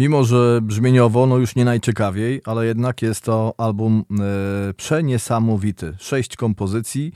Mimo, 0.05 0.25
że 0.25 0.61
brzmieniowo 0.63 1.27
no 1.27 1.37
już 1.37 1.57
nie 1.57 1.65
najciekawiej, 1.65 2.41
ale 2.45 2.67
jednak 2.67 3.03
jest 3.03 3.25
to 3.25 3.55
album 3.59 4.05
e, 4.11 4.75
przeniesamowity. 4.75 5.97
Sześć 5.99 6.37
kompozycji. 6.37 7.13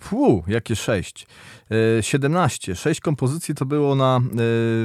Fu, 0.00 0.44
jakie 0.46 0.76
sześć? 0.76 1.26
E, 1.70 2.02
17. 2.02 2.76
Sześć 2.76 3.00
kompozycji 3.00 3.54
to 3.54 3.66
było 3.66 3.94
na 3.94 4.20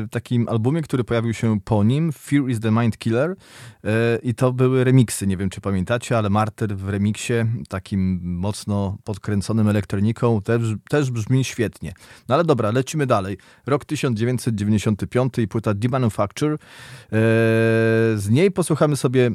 e, 0.03 0.07
takim 0.07 0.49
albumie, 0.49 0.81
który 0.81 1.03
pojawił 1.03 1.33
się 1.33 1.59
po 1.59 1.83
nim, 1.83 2.11
Fear 2.11 2.49
is 2.49 2.59
the 2.59 2.71
Mind 2.71 2.97
Killer. 2.97 3.35
E, 3.83 4.19
I 4.23 4.35
to 4.35 4.53
były 4.53 4.83
remiksy, 4.83 5.27
nie 5.27 5.37
wiem 5.37 5.49
czy 5.49 5.61
pamiętacie, 5.61 6.17
ale 6.17 6.29
Martyr 6.29 6.75
w 6.75 6.89
remiksie, 6.89 7.33
takim 7.69 8.19
mocno 8.23 8.97
podkręconym 9.03 9.67
elektroniką, 9.67 10.41
też, 10.41 10.61
też 10.89 11.11
brzmi 11.11 11.43
świetnie. 11.43 11.93
No 12.27 12.35
ale 12.35 12.43
dobra, 12.43 12.71
lecimy 12.71 13.07
dalej. 13.07 13.37
Rok 13.65 13.85
1995 13.85 15.37
i 15.37 15.47
płyta 15.47 15.73
Demanufacture. 15.73 16.53
E, 16.53 16.57
z 18.15 18.29
niej 18.29 18.51
posłuchamy 18.51 18.95
sobie 18.95 19.31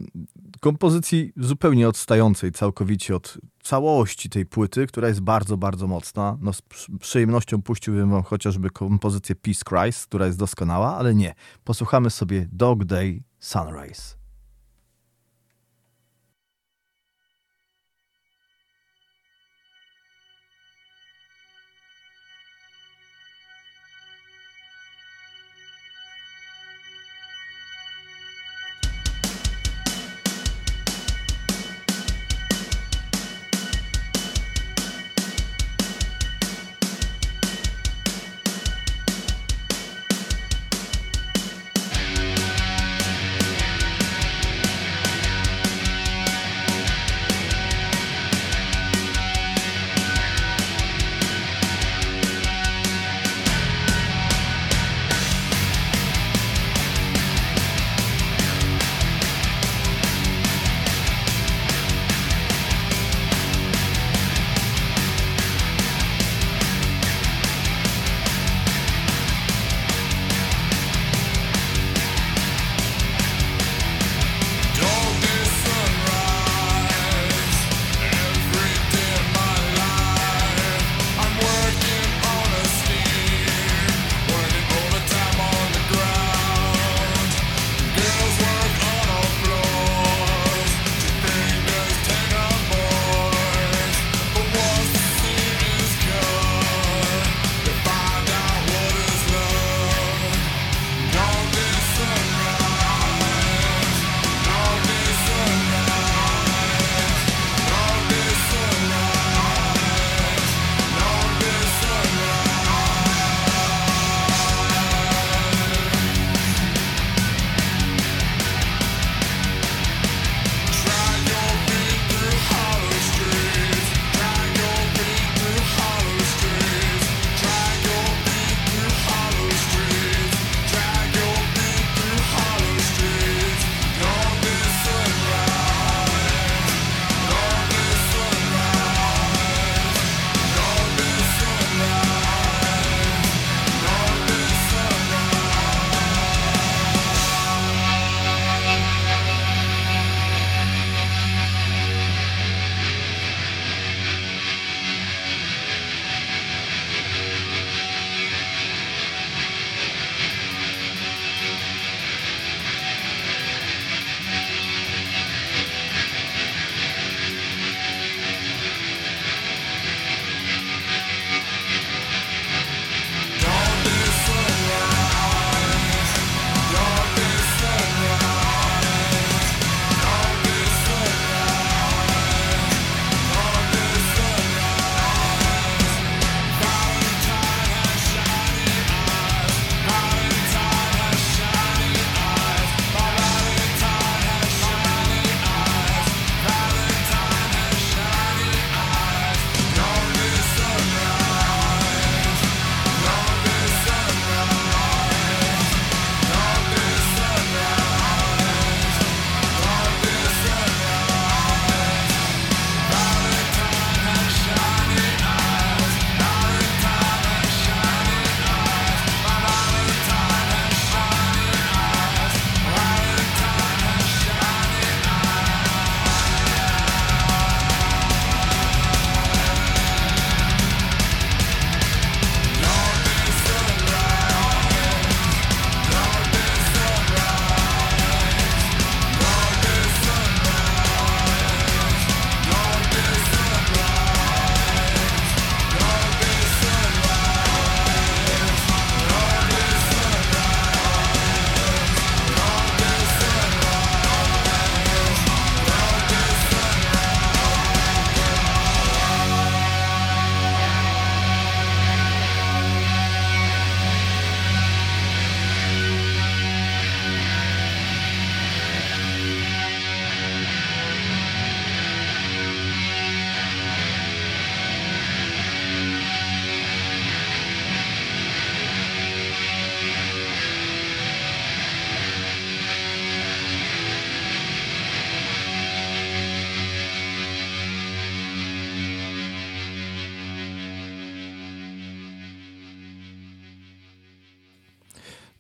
kompozycji 0.60 1.32
zupełnie 1.36 1.88
odstającej 1.88 2.52
całkowicie 2.52 3.16
od 3.16 3.38
całości 3.62 4.28
tej 4.30 4.46
płyty, 4.46 4.86
która 4.86 5.08
jest 5.08 5.20
bardzo, 5.20 5.56
bardzo 5.56 5.86
mocna. 5.86 6.38
No, 6.40 6.52
z 6.52 6.62
przy- 6.62 6.98
przyjemnością 6.98 7.62
puściłbym 7.62 8.10
wam 8.10 8.22
chociażby 8.22 8.70
kompozycję 8.70 9.34
Peace 9.34 9.60
Christ, 9.68 10.06
która 10.06 10.26
jest 10.26 10.38
doskonała, 10.38 10.96
ale 10.96 11.14
nie. 11.14 11.34
Posłuchamy 11.64 12.10
sobie 12.10 12.48
Dog 12.52 12.84
Day 12.84 13.22
Sunrise. 13.38 14.17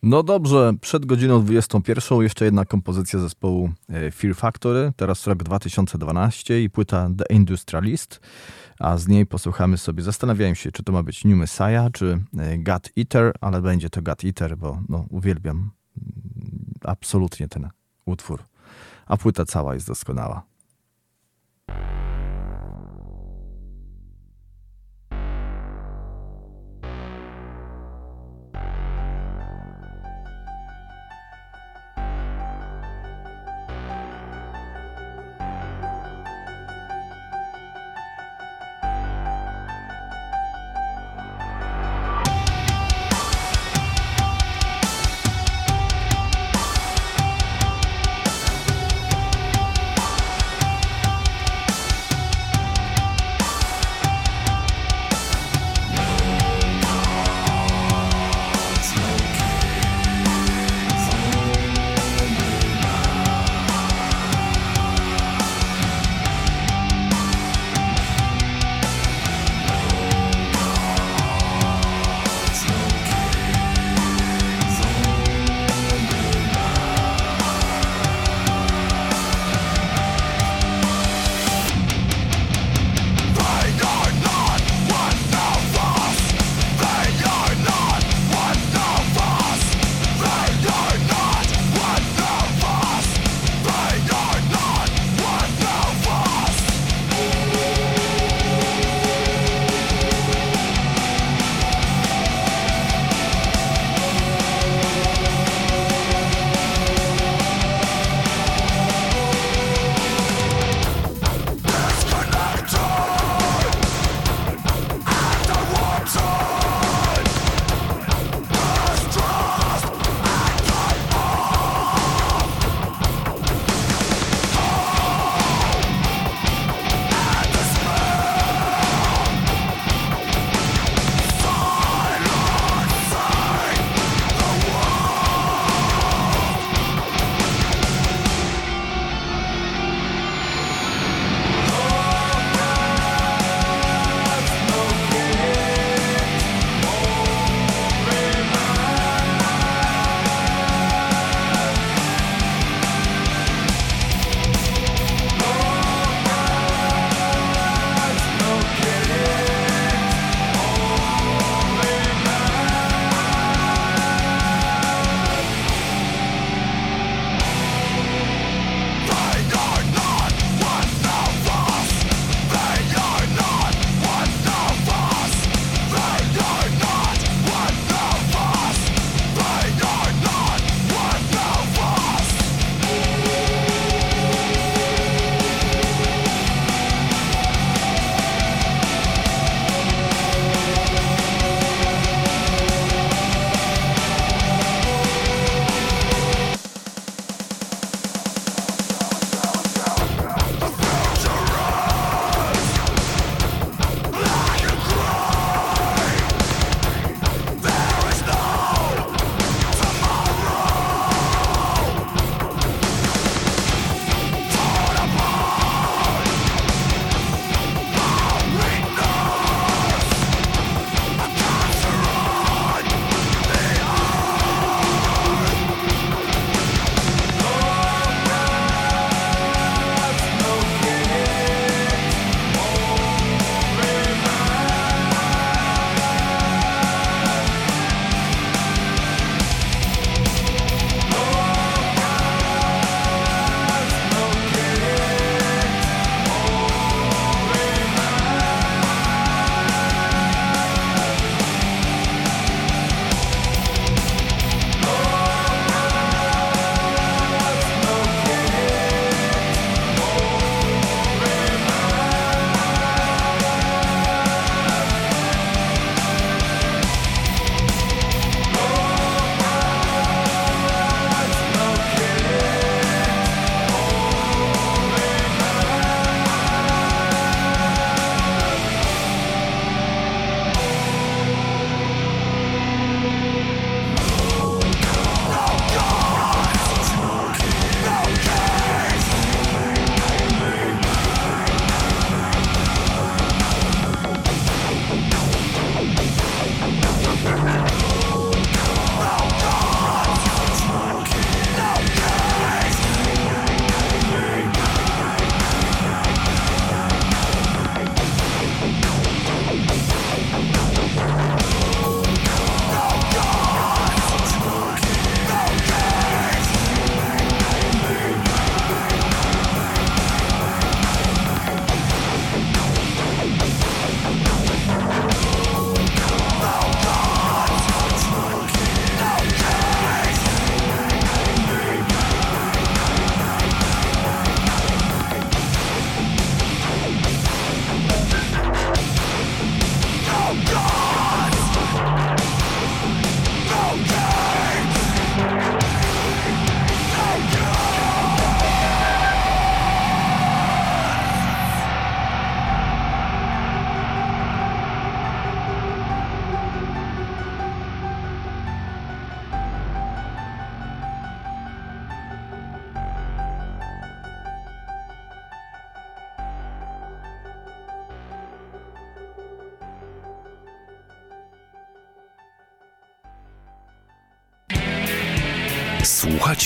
No 0.08 0.22
dobrze, 0.22 0.72
przed 0.80 1.06
godziną 1.06 1.44
21 1.44 2.22
jeszcze 2.22 2.44
jedna 2.44 2.64
kompozycja 2.64 3.18
zespołu 3.18 3.70
e, 3.88 4.10
Fear 4.10 4.34
Factory, 4.34 4.92
teraz 4.96 5.26
rok 5.26 5.42
2012 5.42 6.62
i 6.62 6.70
płyta 6.70 7.10
The 7.18 7.34
Industrialist, 7.34 8.20
a 8.78 8.96
z 8.96 9.08
niej 9.08 9.26
posłuchamy 9.26 9.78
sobie, 9.78 10.02
zastanawiałem 10.02 10.54
się, 10.54 10.72
czy 10.72 10.82
to 10.82 10.92
ma 10.92 11.02
być 11.02 11.24
New 11.24 11.36
Messiah, 11.36 11.92
czy 11.92 12.24
e, 12.38 12.58
God 12.58 12.90
Eater, 12.98 13.32
ale 13.40 13.62
będzie 13.62 13.90
to 13.90 14.02
God 14.02 14.24
Eater, 14.24 14.56
bo 14.56 14.82
no, 14.88 15.06
uwielbiam 15.10 15.56
mm, 15.56 15.70
absolutnie 16.84 17.48
ten 17.48 17.68
utwór, 18.04 18.42
a 19.06 19.16
płyta 19.16 19.44
cała 19.44 19.74
jest 19.74 19.86
doskonała. 19.86 20.42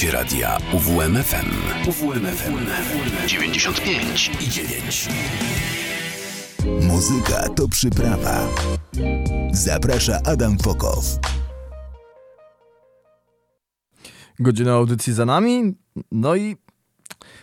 Słuchacie 0.03 0.19
radia 0.19 0.59
UWMFM. 0.73 1.51
UWMFM 1.89 2.55
95 3.27 4.31
i 4.41 4.51
9. 4.51 5.09
Muzyka 6.83 7.49
to 7.49 7.69
przyprawa. 7.69 8.49
Zaprasza 9.53 10.21
Adam 10.25 10.59
Fokow. 10.59 11.19
Godzina 14.39 14.73
audycji 14.73 15.13
za 15.13 15.25
nami. 15.25 15.75
No 16.13 16.37
i 16.37 16.57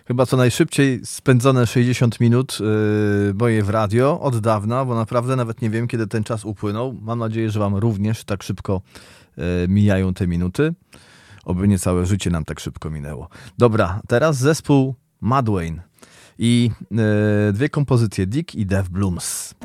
chyba 0.08 0.26
co 0.26 0.38
najszybciej 0.38 1.02
spędzone 1.04 1.68
60 1.68 2.20
minut 2.20 2.58
yy, 2.60 3.34
moje 3.34 3.64
w 3.64 3.70
radio 3.70 4.20
od 4.22 4.40
dawna, 4.40 4.86
bo 4.86 4.96
naprawdę 4.96 5.36
nawet 5.36 5.62
nie 5.62 5.70
wiem, 5.70 5.88
kiedy 5.88 6.08
ten 6.08 6.24
czas 6.24 6.46
upłynął. 6.46 6.96
Mam 7.02 7.20
nadzieję, 7.20 7.50
że 7.50 7.60
Wam 7.60 7.76
również 7.76 8.24
tak 8.24 8.44
szybko 8.44 8.82
yy, 9.38 9.44
mijają 9.68 10.14
te 10.14 10.28
minuty. 10.28 10.74
Oby 11.46 11.68
nie 11.68 11.80
całe 11.80 12.06
życie 12.06 12.30
nam 12.30 12.46
tak 12.46 12.60
szybko 12.60 12.90
minęło. 12.90 13.30
Dobra, 13.58 14.02
teraz 14.08 14.38
zespół 14.38 14.96
Madwayne 15.22 15.82
i 16.40 16.72
yy, 16.92 17.54
dwie 17.54 17.70
kompozycje 17.70 18.28
Dick 18.28 18.56
i 18.56 18.66
Dev 18.66 18.90
Blooms. 18.90 19.56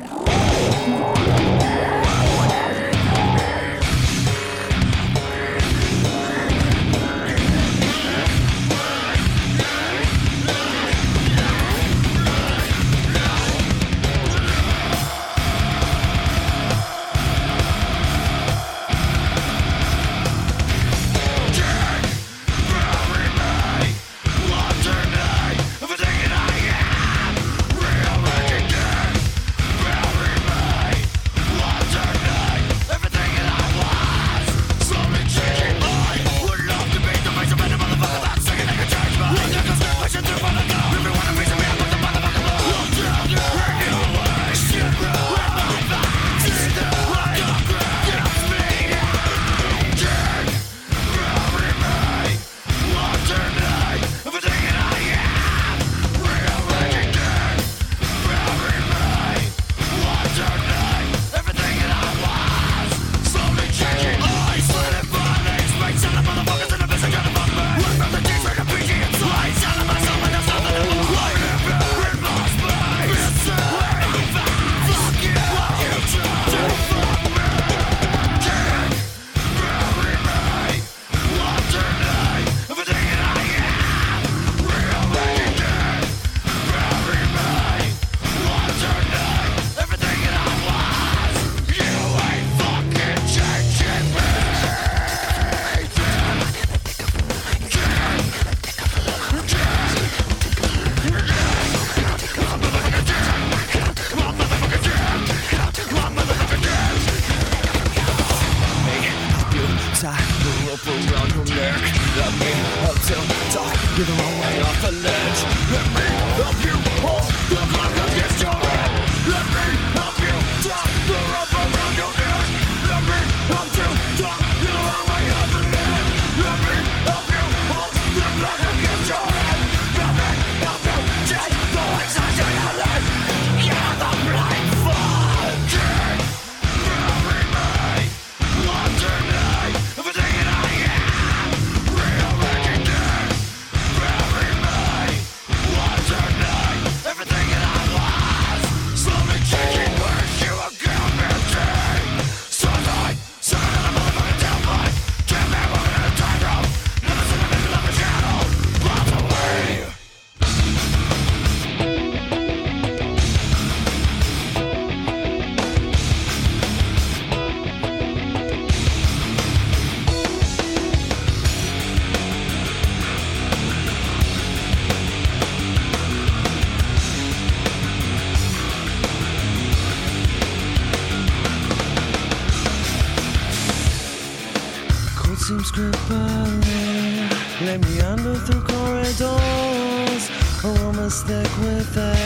stuck 191.25 191.57
with 191.57 191.97
us. 191.97 192.24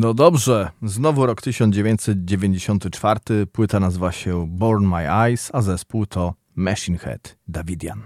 No 0.00 0.14
dobrze, 0.14 0.70
znowu 0.82 1.26
rok 1.26 1.42
1994, 1.42 3.46
płyta 3.46 3.80
nazywa 3.80 4.12
się 4.12 4.46
Born 4.48 4.86
My 4.86 5.10
Eyes, 5.10 5.50
a 5.52 5.62
zespół 5.62 6.06
to 6.06 6.34
Machine 6.54 6.98
Head 6.98 7.36
Davidian. 7.48 8.02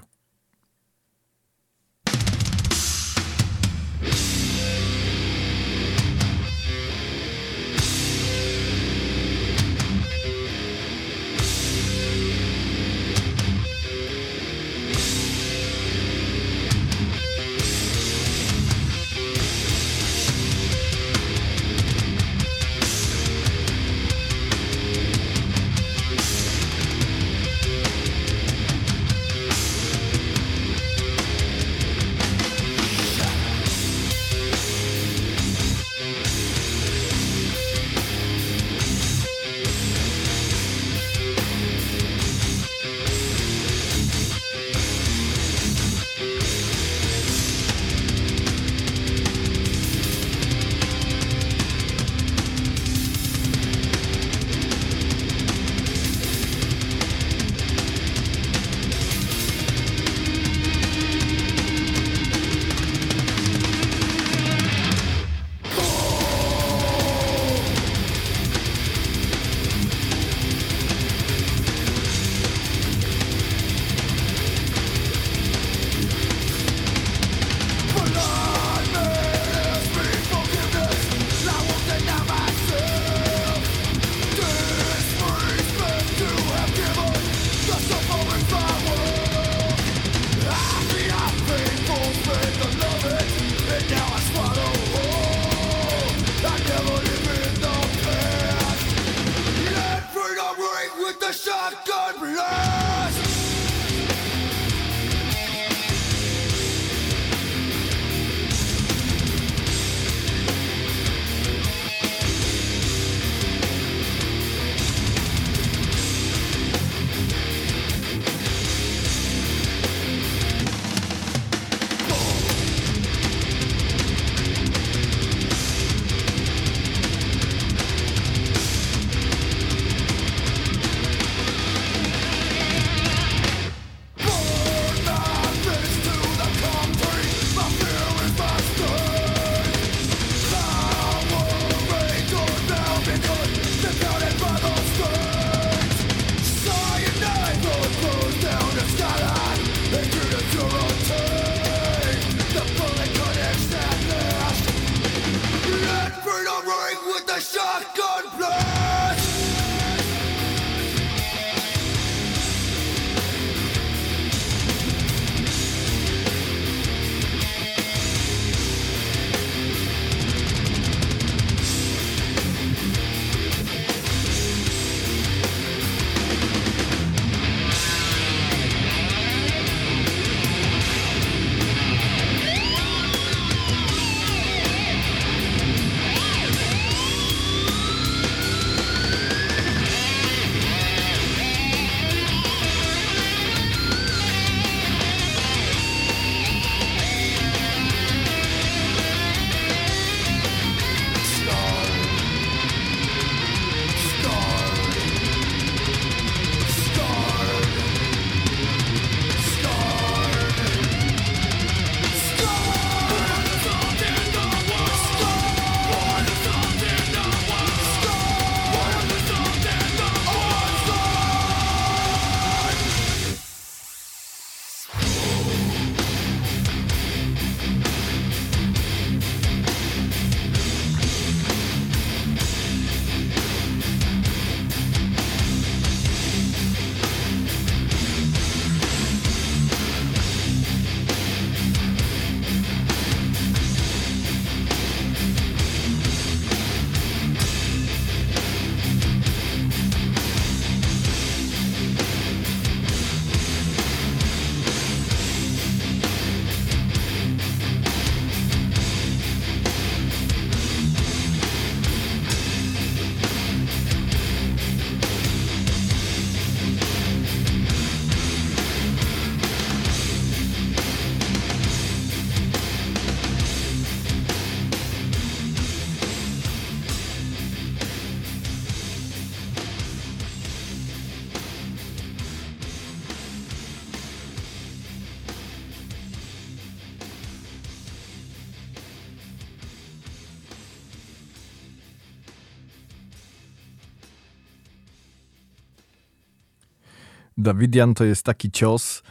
Dawidian 297.44 297.94
to 297.94 298.04
jest 298.04 298.22
taki 298.22 298.50
cios, 298.50 299.02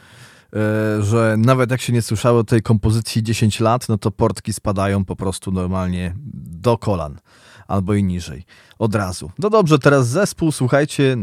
e, 0.53 1.03
że 1.03 1.35
nawet 1.37 1.71
jak 1.71 1.81
się 1.81 1.93
nie 1.93 2.01
słyszało 2.01 2.43
tej 2.43 2.61
kompozycji 2.61 3.23
10 3.23 3.59
lat, 3.59 3.89
no 3.89 3.97
to 3.97 4.11
portki 4.11 4.53
spadają 4.53 5.05
po 5.05 5.15
prostu 5.15 5.51
normalnie 5.51 6.15
do 6.63 6.77
kolan 6.77 7.19
albo 7.67 7.93
i 7.93 8.03
niżej. 8.03 8.43
Od 8.79 8.95
razu. 8.95 9.31
No 9.39 9.49
dobrze, 9.49 9.79
teraz 9.79 10.07
zespół, 10.07 10.51
słuchajcie, 10.51 11.17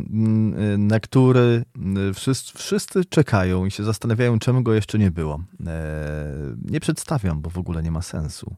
na 0.79 1.01
który 1.01 1.65
wszyscy, 2.15 2.59
wszyscy 2.59 3.05
czekają 3.05 3.67
i 3.67 3.71
się 3.71 3.85
zastanawiają, 3.85 4.39
czemu 4.39 4.63
go 4.63 4.75
jeszcze 4.75 4.99
nie 4.99 5.11
było. 5.11 5.41
E, 5.67 6.33
nie 6.65 6.81
przedstawiam, 6.81 7.41
bo 7.41 7.51
w 7.51 7.59
ogóle 7.59 7.83
nie 7.83 7.91
ma 7.91 8.03
sensu. 8.03 8.57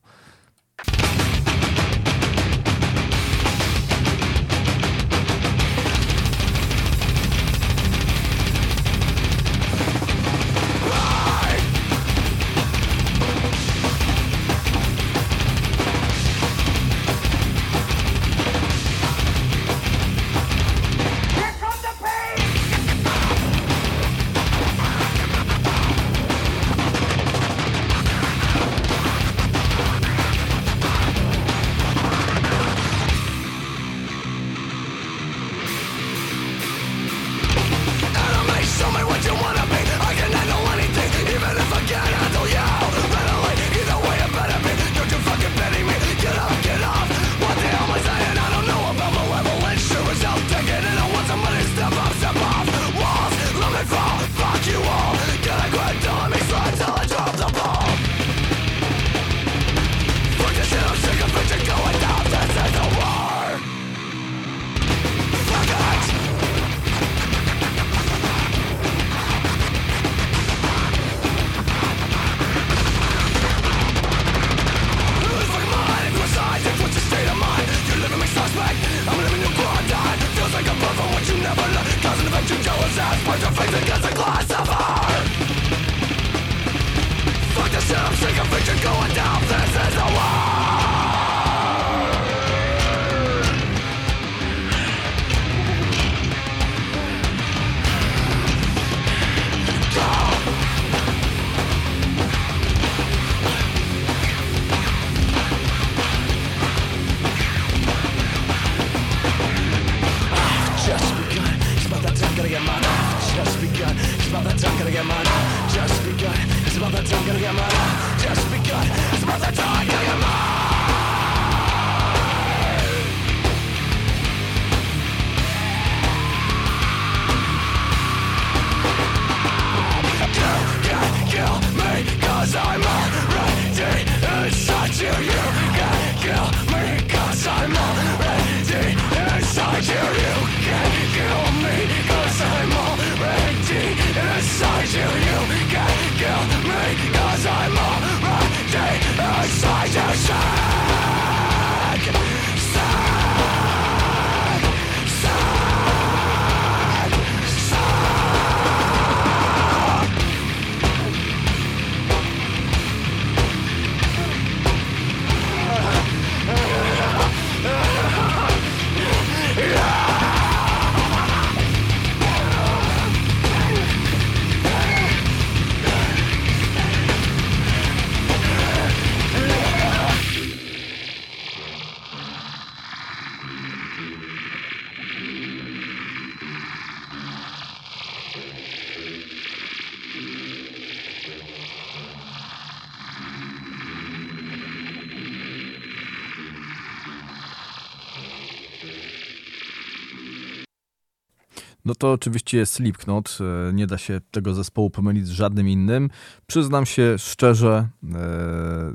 To 202.02 202.12
oczywiście 202.12 202.58
jest 202.58 202.72
Slipknot. 202.72 203.38
e, 203.40 203.72
Nie 203.72 203.86
da 203.86 203.98
się 203.98 204.20
tego 204.30 204.54
zespołu 204.54 204.90
pomylić 204.90 205.26
z 205.26 205.30
żadnym 205.30 205.68
innym. 205.68 206.10
Przyznam 206.46 206.86
się 206.86 207.18
szczerze, 207.18 207.88
e, 208.04 208.18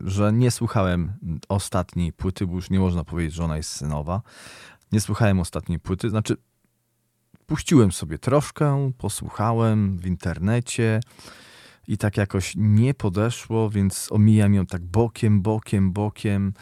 że 0.05 0.33
nie 0.33 0.51
słuchałem 0.51 1.13
ostatniej 1.49 2.13
płyty, 2.13 2.47
bo 2.47 2.55
już 2.55 2.69
nie 2.69 2.79
można 2.79 3.03
powiedzieć, 3.03 3.33
że 3.33 3.43
ona 3.43 3.57
jest 3.57 3.71
synowa. 3.71 4.21
Nie 4.91 5.01
słuchałem 5.01 5.39
ostatniej 5.39 5.79
płyty, 5.79 6.09
znaczy 6.09 6.37
puściłem 7.45 7.91
sobie 7.91 8.17
troszkę, 8.17 8.91
posłuchałem 8.97 9.97
w 9.97 10.05
internecie 10.05 10.99
i 11.87 11.97
tak 11.97 12.17
jakoś 12.17 12.53
nie 12.55 12.93
podeszło, 12.93 13.69
więc 13.69 14.07
omijam 14.11 14.53
ją 14.53 14.65
tak 14.65 14.85
bokiem, 14.85 15.41
bokiem, 15.41 15.91
bokiem. 15.91 16.53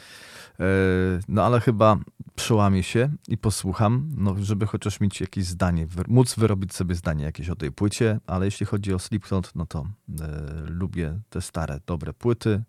E, 0.60 0.65
No 1.27 1.44
ale 1.44 1.60
chyba 1.60 1.98
przełamię 2.36 2.84
się 2.84 3.10
i 3.27 3.38
posłucham, 3.38 4.10
no, 4.18 4.36
żeby 4.40 4.65
chociaż 4.65 4.99
mieć 4.99 5.22
jakieś 5.22 5.45
zdanie, 5.45 5.88
móc 6.07 6.36
wyrobić 6.36 6.73
sobie 6.73 6.95
zdanie 6.95 7.23
jakieś 7.23 7.49
o 7.49 7.56
tej 7.56 7.72
płycie, 7.72 8.19
ale 8.27 8.45
jeśli 8.45 8.65
chodzi 8.65 8.94
o 8.94 8.99
Slipknot, 8.99 9.52
no 9.56 9.65
to 9.65 9.80
e, 10.22 10.27
lubię 10.68 11.19
te 11.30 11.41
stare, 11.41 11.80
dobre 11.86 12.14
płyty. 12.14 12.64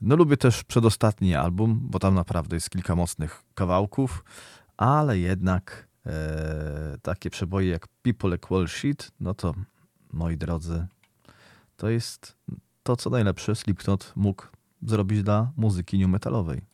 No 0.00 0.16
lubię 0.16 0.36
też 0.36 0.64
przedostatni 0.64 1.34
album, 1.34 1.80
bo 1.82 1.98
tam 1.98 2.14
naprawdę 2.14 2.56
jest 2.56 2.70
kilka 2.70 2.96
mocnych 2.96 3.42
kawałków, 3.54 4.24
ale 4.76 5.18
jednak 5.18 5.88
e, 6.06 6.98
takie 7.02 7.30
przeboje 7.30 7.68
jak 7.68 7.88
People 8.02 8.38
Wall 8.50 8.68
Shit, 8.68 9.10
no 9.20 9.34
to 9.34 9.54
moi 10.12 10.36
drodzy, 10.36 10.86
to 11.76 11.88
jest 11.88 12.36
to, 12.82 12.96
co 12.96 13.10
najlepsze 13.10 13.54
Slipknot 13.54 14.12
mógł 14.16 14.42
zrobić 14.82 15.22
dla 15.22 15.52
muzyki 15.56 15.98
new 15.98 16.08
metalowej. 16.08 16.73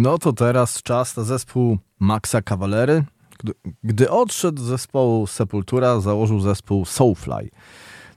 No 0.00 0.18
to 0.18 0.32
teraz 0.32 0.82
czas 0.82 1.16
na 1.16 1.24
zespół 1.24 1.78
Maxa 2.00 2.42
Cavalery. 2.42 3.04
Gdy, 3.84 4.10
odszedł 4.10 4.62
z 4.62 4.64
zespołu 4.64 5.26
Sepultura, 5.26 6.00
założył 6.00 6.40
zespół 6.40 6.84
Soulfly. 6.84 7.50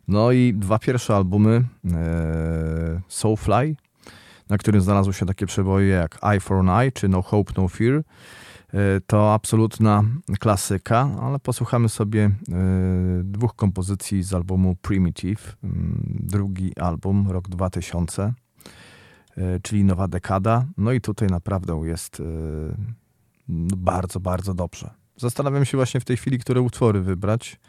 No 0.08 0.32
i 0.32 0.54
dwa 0.54 0.80
pierwsze 0.80 1.16
albumy 1.16 1.64
e, 1.94 3.02
Soulfly, 3.08 3.76
na 4.50 4.58
którym 4.58 4.82
znalazły 4.82 5.14
się 5.14 5.26
takie 5.26 5.46
przeboje 5.46 5.88
jak 5.88 6.18
Eye 6.24 6.40
for 6.40 6.58
an 6.58 6.70
Eye 6.70 6.92
czy 6.92 7.08
No 7.08 7.22
Hope, 7.22 7.54
No 7.58 7.68
Fear. 7.68 7.94
E, 7.94 8.04
to 9.08 9.34
absolutna 9.34 10.04
klasyka, 10.40 11.10
ale 11.22 11.40
posłuchamy 11.40 11.90
sobie 11.90 12.24
e, 12.24 12.32
dwóch 13.24 13.56
kompozycji 13.56 14.24
z 14.24 14.34
albumu 14.34 14.76
Primitive, 14.82 15.58
mm, 15.64 16.18
drugi 16.20 16.80
album, 16.80 17.32
rok 17.32 17.50
2000. 17.50 18.34
E, 19.38 19.60
czyli 19.60 19.84
nowa 19.84 20.08
dekada. 20.08 20.66
No 20.78 20.92
i 20.92 21.02
tutaj 21.02 21.28
naprawdę 21.28 21.82
jest 21.84 22.20
e, 22.20 22.24
no 23.50 23.78
bardzo, 23.78 24.20
bardzo 24.20 24.54
dobrze. 24.54 24.90
Zastanawiam 25.18 25.66
się 25.66 25.78
właśnie 25.78 26.00
w 26.00 26.06
tej 26.06 26.18
chwili, 26.18 26.40
które 26.40 26.62
utwory 26.62 27.02
wybrać, 27.02 27.60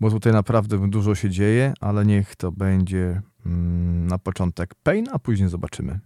bo 0.00 0.10
tutaj 0.10 0.32
naprawdę 0.32 0.88
dużo 0.88 1.14
się 1.14 1.30
dzieje, 1.30 1.74
ale 1.80 2.06
niech 2.06 2.36
to 2.36 2.52
będzie 2.52 3.22
mm, 3.46 4.06
na 4.06 4.18
początek 4.18 4.74
Pain, 4.74 5.06
a 5.12 5.18
później 5.18 5.48
zobaczymy. 5.48 6.00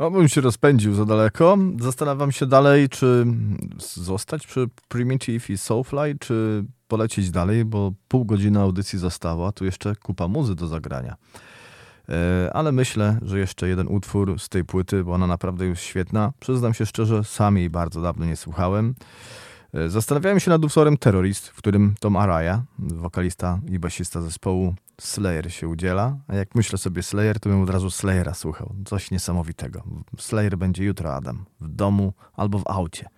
O, 0.00 0.10
bym 0.10 0.28
się 0.28 0.40
rozpędził 0.40 0.94
za 0.94 1.04
daleko. 1.04 1.58
Zastanawiam 1.80 2.32
się 2.32 2.46
dalej, 2.46 2.88
czy 2.88 3.26
zostać 3.78 4.46
przy 4.46 4.68
Primitive 4.88 5.50
i 5.50 5.58
Soulfly, 5.58 6.14
czy 6.20 6.64
polecieć 6.88 7.30
dalej, 7.30 7.64
bo 7.64 7.92
pół 8.08 8.24
godziny 8.24 8.60
audycji 8.60 8.98
została, 8.98 9.52
tu 9.52 9.64
jeszcze 9.64 9.96
kupa 9.96 10.28
muzy 10.28 10.54
do 10.54 10.66
zagrania. 10.66 11.16
E, 12.08 12.50
Ale 12.52 12.72
myślę, 12.72 13.18
że 13.22 13.38
jeszcze 13.38 13.68
jeden 13.68 13.88
utwór 13.88 14.38
z 14.38 14.48
tej 14.48 14.64
płyty, 14.64 15.04
bo 15.04 15.12
ona 15.12 15.26
naprawdę 15.26 15.66
jest 15.66 15.82
świetna. 15.82 16.32
Przyznam 16.40 16.74
się 16.74 16.86
szczerze, 16.86 17.24
sam 17.24 17.56
jej 17.56 17.70
bardzo 17.70 18.02
dawno 18.02 18.26
nie 18.26 18.36
słuchałem. 18.36 18.94
E, 19.74 19.88
Zastanawiałem 19.88 20.40
się 20.40 20.50
nad 20.50 20.64
utworem 20.64 20.96
Terrorist, 20.96 21.48
w 21.48 21.56
którym 21.56 21.94
Tom 22.00 22.16
Araya, 22.16 22.62
wokalista 22.78 23.60
i 23.68 23.78
basista 23.78 24.22
zespołu 24.22 24.74
Slayer 25.00 25.52
się 25.52 25.68
udziela. 25.68 26.16
A 26.28 26.34
jak 26.34 26.54
myślę 26.54 26.78
sobie 26.78 27.02
Slayer, 27.02 27.40
to 27.40 27.48
bym 27.48 27.62
od 27.62 27.70
razu 27.70 27.90
Slayera 27.90 28.34
słuchał. 28.34 28.74
Coś 28.84 29.10
niesamowitego. 29.10 29.82
Slayer 30.18 30.58
będzie 30.58 30.84
jutro, 30.84 31.14
Adam. 31.14 31.44
W 31.60 31.68
domu 31.68 32.12
albo 32.32 32.58
w 32.58 32.66
aucie. 32.66 33.08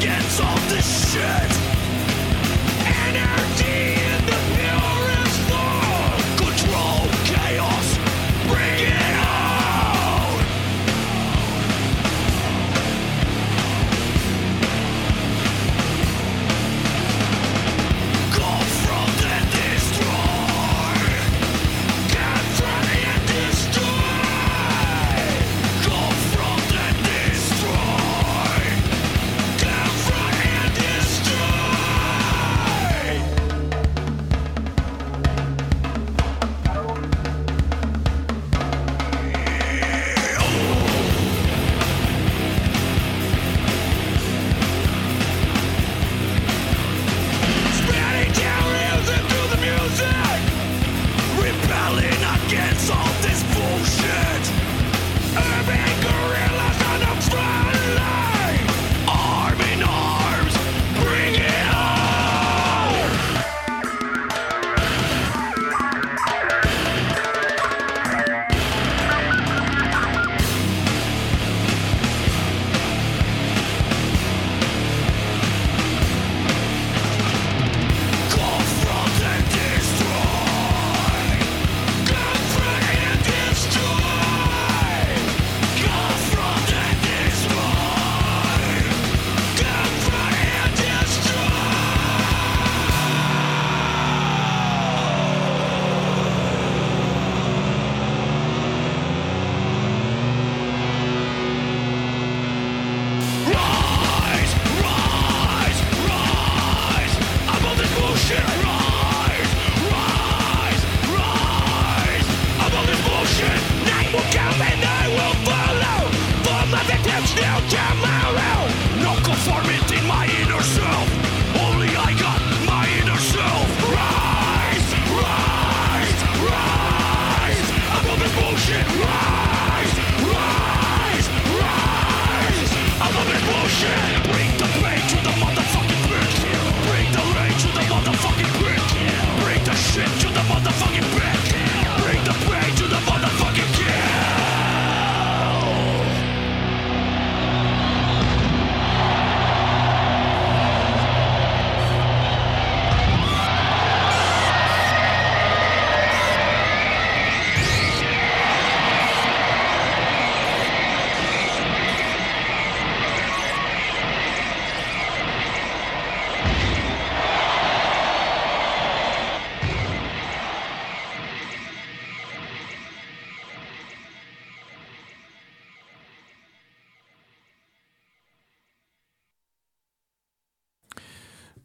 gets 0.00 0.40
all 0.40 0.56
this 0.70 1.12
shit. 1.12 1.50
Energy. 2.86 3.69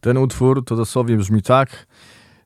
Ten 0.05 0.17
utwór 0.17 0.65
to 0.65 0.75
dosłownie 0.75 1.17
brzmi 1.17 1.41
tak, 1.41 1.87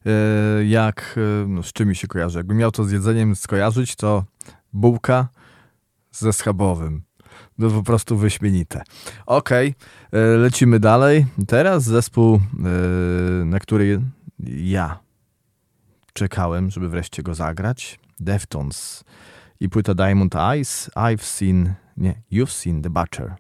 e, 0.05 0.65
jak 0.65 1.15
e, 1.17 1.47
no, 1.47 1.63
z 1.63 1.73
czym 1.73 1.89
mi 1.89 1.95
się 1.95 2.07
kojarzy. 2.07 2.39
Jakbym 2.39 2.57
miał 2.57 2.71
to 2.71 2.83
z 2.83 2.91
jedzeniem 2.91 3.35
skojarzyć, 3.35 3.95
to 3.95 4.25
bułka 4.73 5.27
ze 6.11 6.33
schabowym. 6.33 7.01
No 7.57 7.69
po 7.69 7.83
prostu 7.83 8.17
wyśmienite. 8.17 8.81
Okej, 9.25 9.75
e, 10.11 10.19
lecimy 10.19 10.79
dalej. 10.79 11.25
Teraz 11.47 11.83
zespół, 11.83 12.41
na 13.45 13.59
który 13.59 14.01
ja 14.47 14.99
czekałem, 16.13 16.69
żeby 16.69 16.89
wreszcie 16.89 17.23
go 17.23 17.35
zagrać. 17.35 17.99
Deftones 18.19 19.03
i 19.59 19.69
płyta 19.69 19.93
Diamond 19.93 20.35
Eyes. 20.35 20.89
I've 20.95 21.23
seen, 21.23 21.73
nie, 21.97 22.21
you've 22.31 22.51
seen 22.51 22.81
The 22.81 22.89
Butcher. 22.89 23.35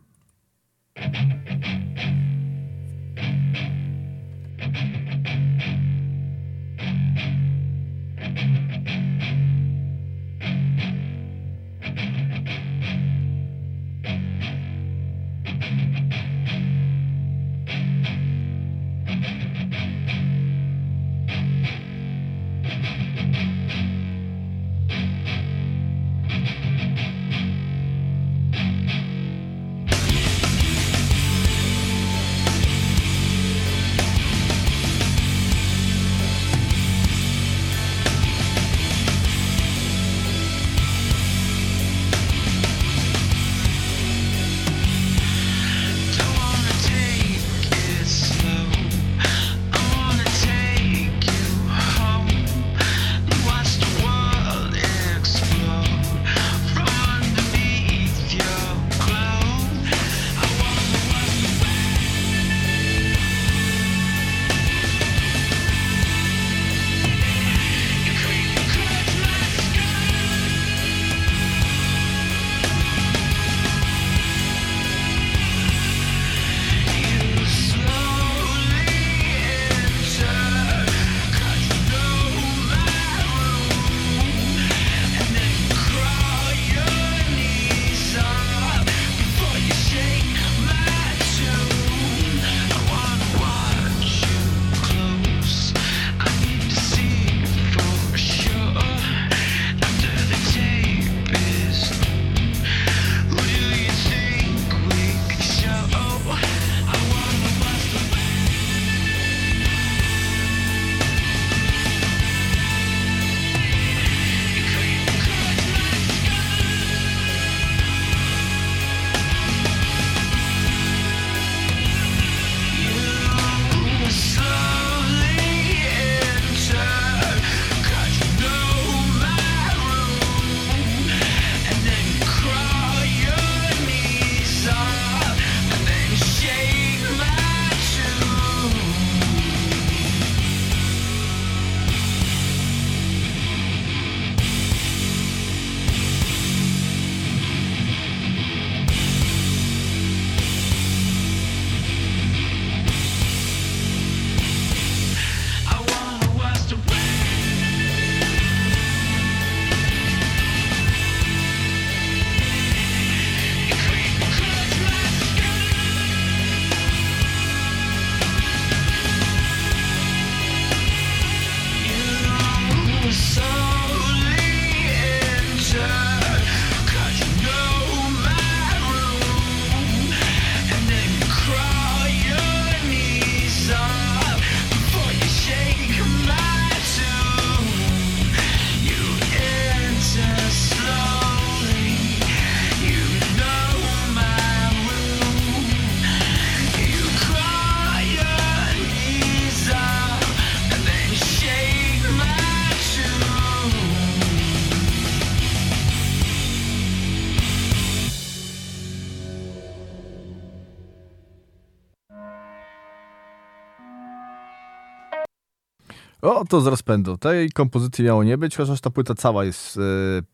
O, 216.29 216.45
to 216.45 216.61
z 216.61 216.67
rozpędu. 216.67 217.17
Tej 217.17 217.51
kompozycji 217.51 218.05
miało 218.05 218.23
nie 218.23 218.37
być, 218.37 218.57
chociaż 218.57 218.81
ta 218.81 218.89
płyta 218.89 219.15
cała 219.15 219.45
jest 219.45 219.77
e, 219.77 219.81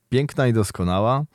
piękna 0.09 0.47
i 0.47 0.53
doskonała. 0.53 1.25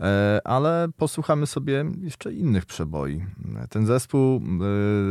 E, 0.00 0.40
ale 0.44 0.88
posłuchamy 0.96 1.46
sobie 1.46 1.84
jeszcze 2.00 2.32
innych 2.32 2.66
przeboi. 2.66 3.24
Ten 3.70 3.86
zespół 3.86 4.36
e, 4.36 4.40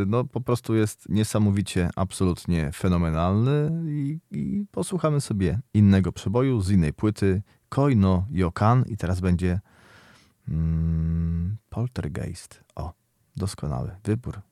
no, 0.08 0.24
po 0.24 0.42
prostu 0.42 0.76
jest 0.76 1.10
niesamowicie, 1.10 1.90
absolutnie 1.96 2.72
fenomenalny 2.72 3.72
i, 3.88 4.20
i 4.32 4.66
posłuchamy 4.72 5.22
sobie 5.22 5.60
innego 5.74 6.12
przeboju 6.12 6.62
z 6.62 6.72
innej 6.72 6.94
płyty 6.94 7.42
Koino 7.70 8.26
Yokan 8.32 8.84
i 8.88 8.98
teraz 8.98 9.22
będzie 9.22 9.60
mm, 10.48 11.58
Poltergeist. 11.70 12.64
O, 12.76 12.94
doskonały 13.36 13.92
wybór. 14.04 14.51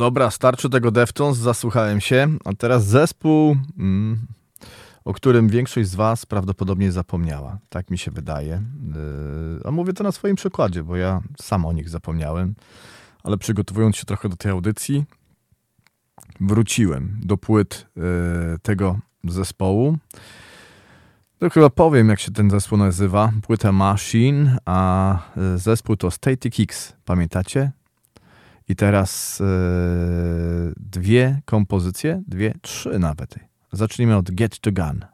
Dobra, 0.00 0.30
starczy 0.30 0.70
tego 0.70 0.90
Deftones, 0.90 1.38
zasłuchałem 1.38 2.00
się. 2.00 2.28
A 2.44 2.52
teraz 2.52 2.86
zespół, 2.86 3.56
mm, 3.78 4.26
o 5.04 5.14
którym 5.14 5.48
większość 5.48 5.88
z 5.88 5.94
Was 5.94 6.26
prawdopodobnie 6.26 6.92
zapomniała. 6.92 7.58
Tak 7.68 7.90
mi 7.90 7.98
się 7.98 8.10
wydaje. 8.10 8.62
Yy, 8.94 9.60
a 9.64 9.70
mówię 9.70 9.92
to 9.92 10.04
na 10.04 10.12
swoim 10.12 10.36
przykładzie, 10.36 10.82
bo 10.82 10.96
ja 10.96 11.20
sam 11.42 11.66
o 11.66 11.72
nich 11.72 11.88
zapomniałem. 11.88 12.54
Ale 13.22 13.38
przygotowując 13.38 13.96
się 13.96 14.04
trochę 14.04 14.28
do 14.28 14.36
tej 14.36 14.50
audycji, 14.50 15.04
wróciłem 16.40 17.20
do 17.22 17.36
płyt 17.36 17.86
yy, 17.96 18.02
tego 18.62 18.98
zespołu. 19.24 19.98
To 21.38 21.50
chyba 21.50 21.70
powiem, 21.70 22.08
jak 22.08 22.20
się 22.20 22.32
ten 22.32 22.50
zespół 22.50 22.78
nazywa. 22.78 23.32
Płyta 23.42 23.72
Machine, 23.72 24.58
a 24.64 25.18
y, 25.54 25.58
zespół 25.58 25.96
to 25.96 26.10
Static 26.10 26.60
X. 26.60 26.92
Pamiętacie? 27.04 27.72
I 28.70 28.76
teraz 28.76 29.40
e, 29.40 29.44
dwie 30.76 31.40
kompozycje, 31.44 32.22
dwie, 32.26 32.54
trzy 32.62 32.98
nawet. 32.98 33.34
Zacznijmy 33.72 34.16
od 34.16 34.30
Get 34.30 34.60
to 34.60 34.72
Gun. 34.72 35.04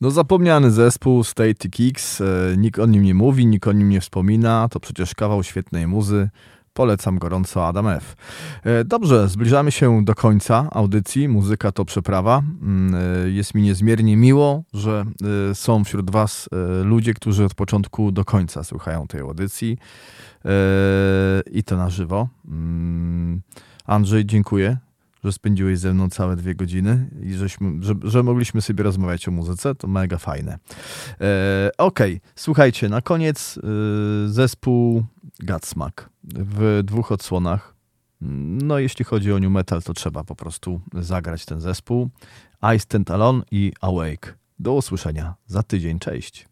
No 0.00 0.10
zapomniany 0.10 0.70
zespół 0.70 1.24
Static 1.24 1.80
X, 1.80 2.20
e, 2.20 2.24
nikt 2.56 2.78
o 2.78 2.86
nim 2.86 3.02
nie 3.02 3.14
mówi, 3.14 3.46
nikt 3.46 3.68
o 3.68 3.72
nim 3.72 3.88
nie 3.88 4.00
wspomina, 4.00 4.68
to 4.68 4.80
przecież 4.80 5.14
kawał 5.14 5.42
świetnej 5.42 5.86
muzy. 5.86 6.28
Polecam 6.72 7.18
gorąco 7.18 7.66
Adam 7.66 7.88
F. 7.88 8.16
E, 8.64 8.84
Dobrze, 8.84 9.28
zbliżamy 9.28 9.72
się 9.72 10.04
do 10.04 10.14
końca 10.14 10.68
audycji. 10.70 11.28
Muzyka 11.28 11.72
to 11.72 11.84
przeprawa. 11.84 12.42
Mm, 12.62 12.94
e, 13.26 13.30
Jest 13.30 13.54
mi 13.54 13.62
niezmiernie 13.62 14.16
miło, 14.16 14.62
że 14.74 15.04
są 15.54 15.84
wśród 15.84 16.10
Was 16.10 16.48
ludzie, 16.84 17.14
którzy 17.14 17.44
od 17.44 17.54
początku 17.54 18.12
do 18.12 18.24
końca 18.24 18.64
słuchają 18.64 19.06
tej 19.06 19.20
audycji 19.20 19.78
i 21.52 21.64
to 21.64 21.76
na 21.76 21.90
żywo. 21.90 22.28
Mm, 22.48 23.42
Andrzej, 23.86 24.26
dziękuję, 24.26 24.76
że 25.24 25.32
spędziłeś 25.32 25.78
ze 25.78 25.94
mną 25.94 26.10
całe 26.10 26.36
dwie 26.36 26.54
godziny 26.54 27.10
i 27.22 27.32
żeśmy, 27.34 27.82
że, 27.82 27.94
że 28.02 28.22
mogliśmy 28.22 28.62
sobie 28.62 28.84
rozmawiać 28.84 29.28
o 29.28 29.30
muzyce. 29.30 29.74
To 29.74 29.86
mega 29.86 30.18
fajne. 30.18 30.58
E, 31.20 31.70
Okej, 31.78 32.20
słuchajcie, 32.36 32.88
na 32.88 33.00
koniec 33.02 33.58
e, 33.58 34.28
zespół 34.28 35.04
Godsmack 35.40 36.08
w 36.24 36.80
dwóch 36.84 37.12
odsłonach. 37.12 37.74
No, 38.20 38.78
jeśli 38.78 39.04
chodzi 39.04 39.32
o 39.32 39.38
new 39.38 39.50
metal, 39.50 39.82
to 39.82 39.94
trzeba 39.94 40.24
po 40.24 40.36
prostu 40.36 40.80
zagrać 40.94 41.44
ten 41.44 41.60
zespół. 41.60 42.08
I 42.76 42.80
Stand 42.80 43.10
Alone 43.10 43.42
i 43.50 43.72
Awake. 43.80 44.38
Do 44.58 44.72
usłyszenia 44.74 45.34
za 45.46 45.62
tydzień. 45.62 45.98
Cześć. 45.98 46.48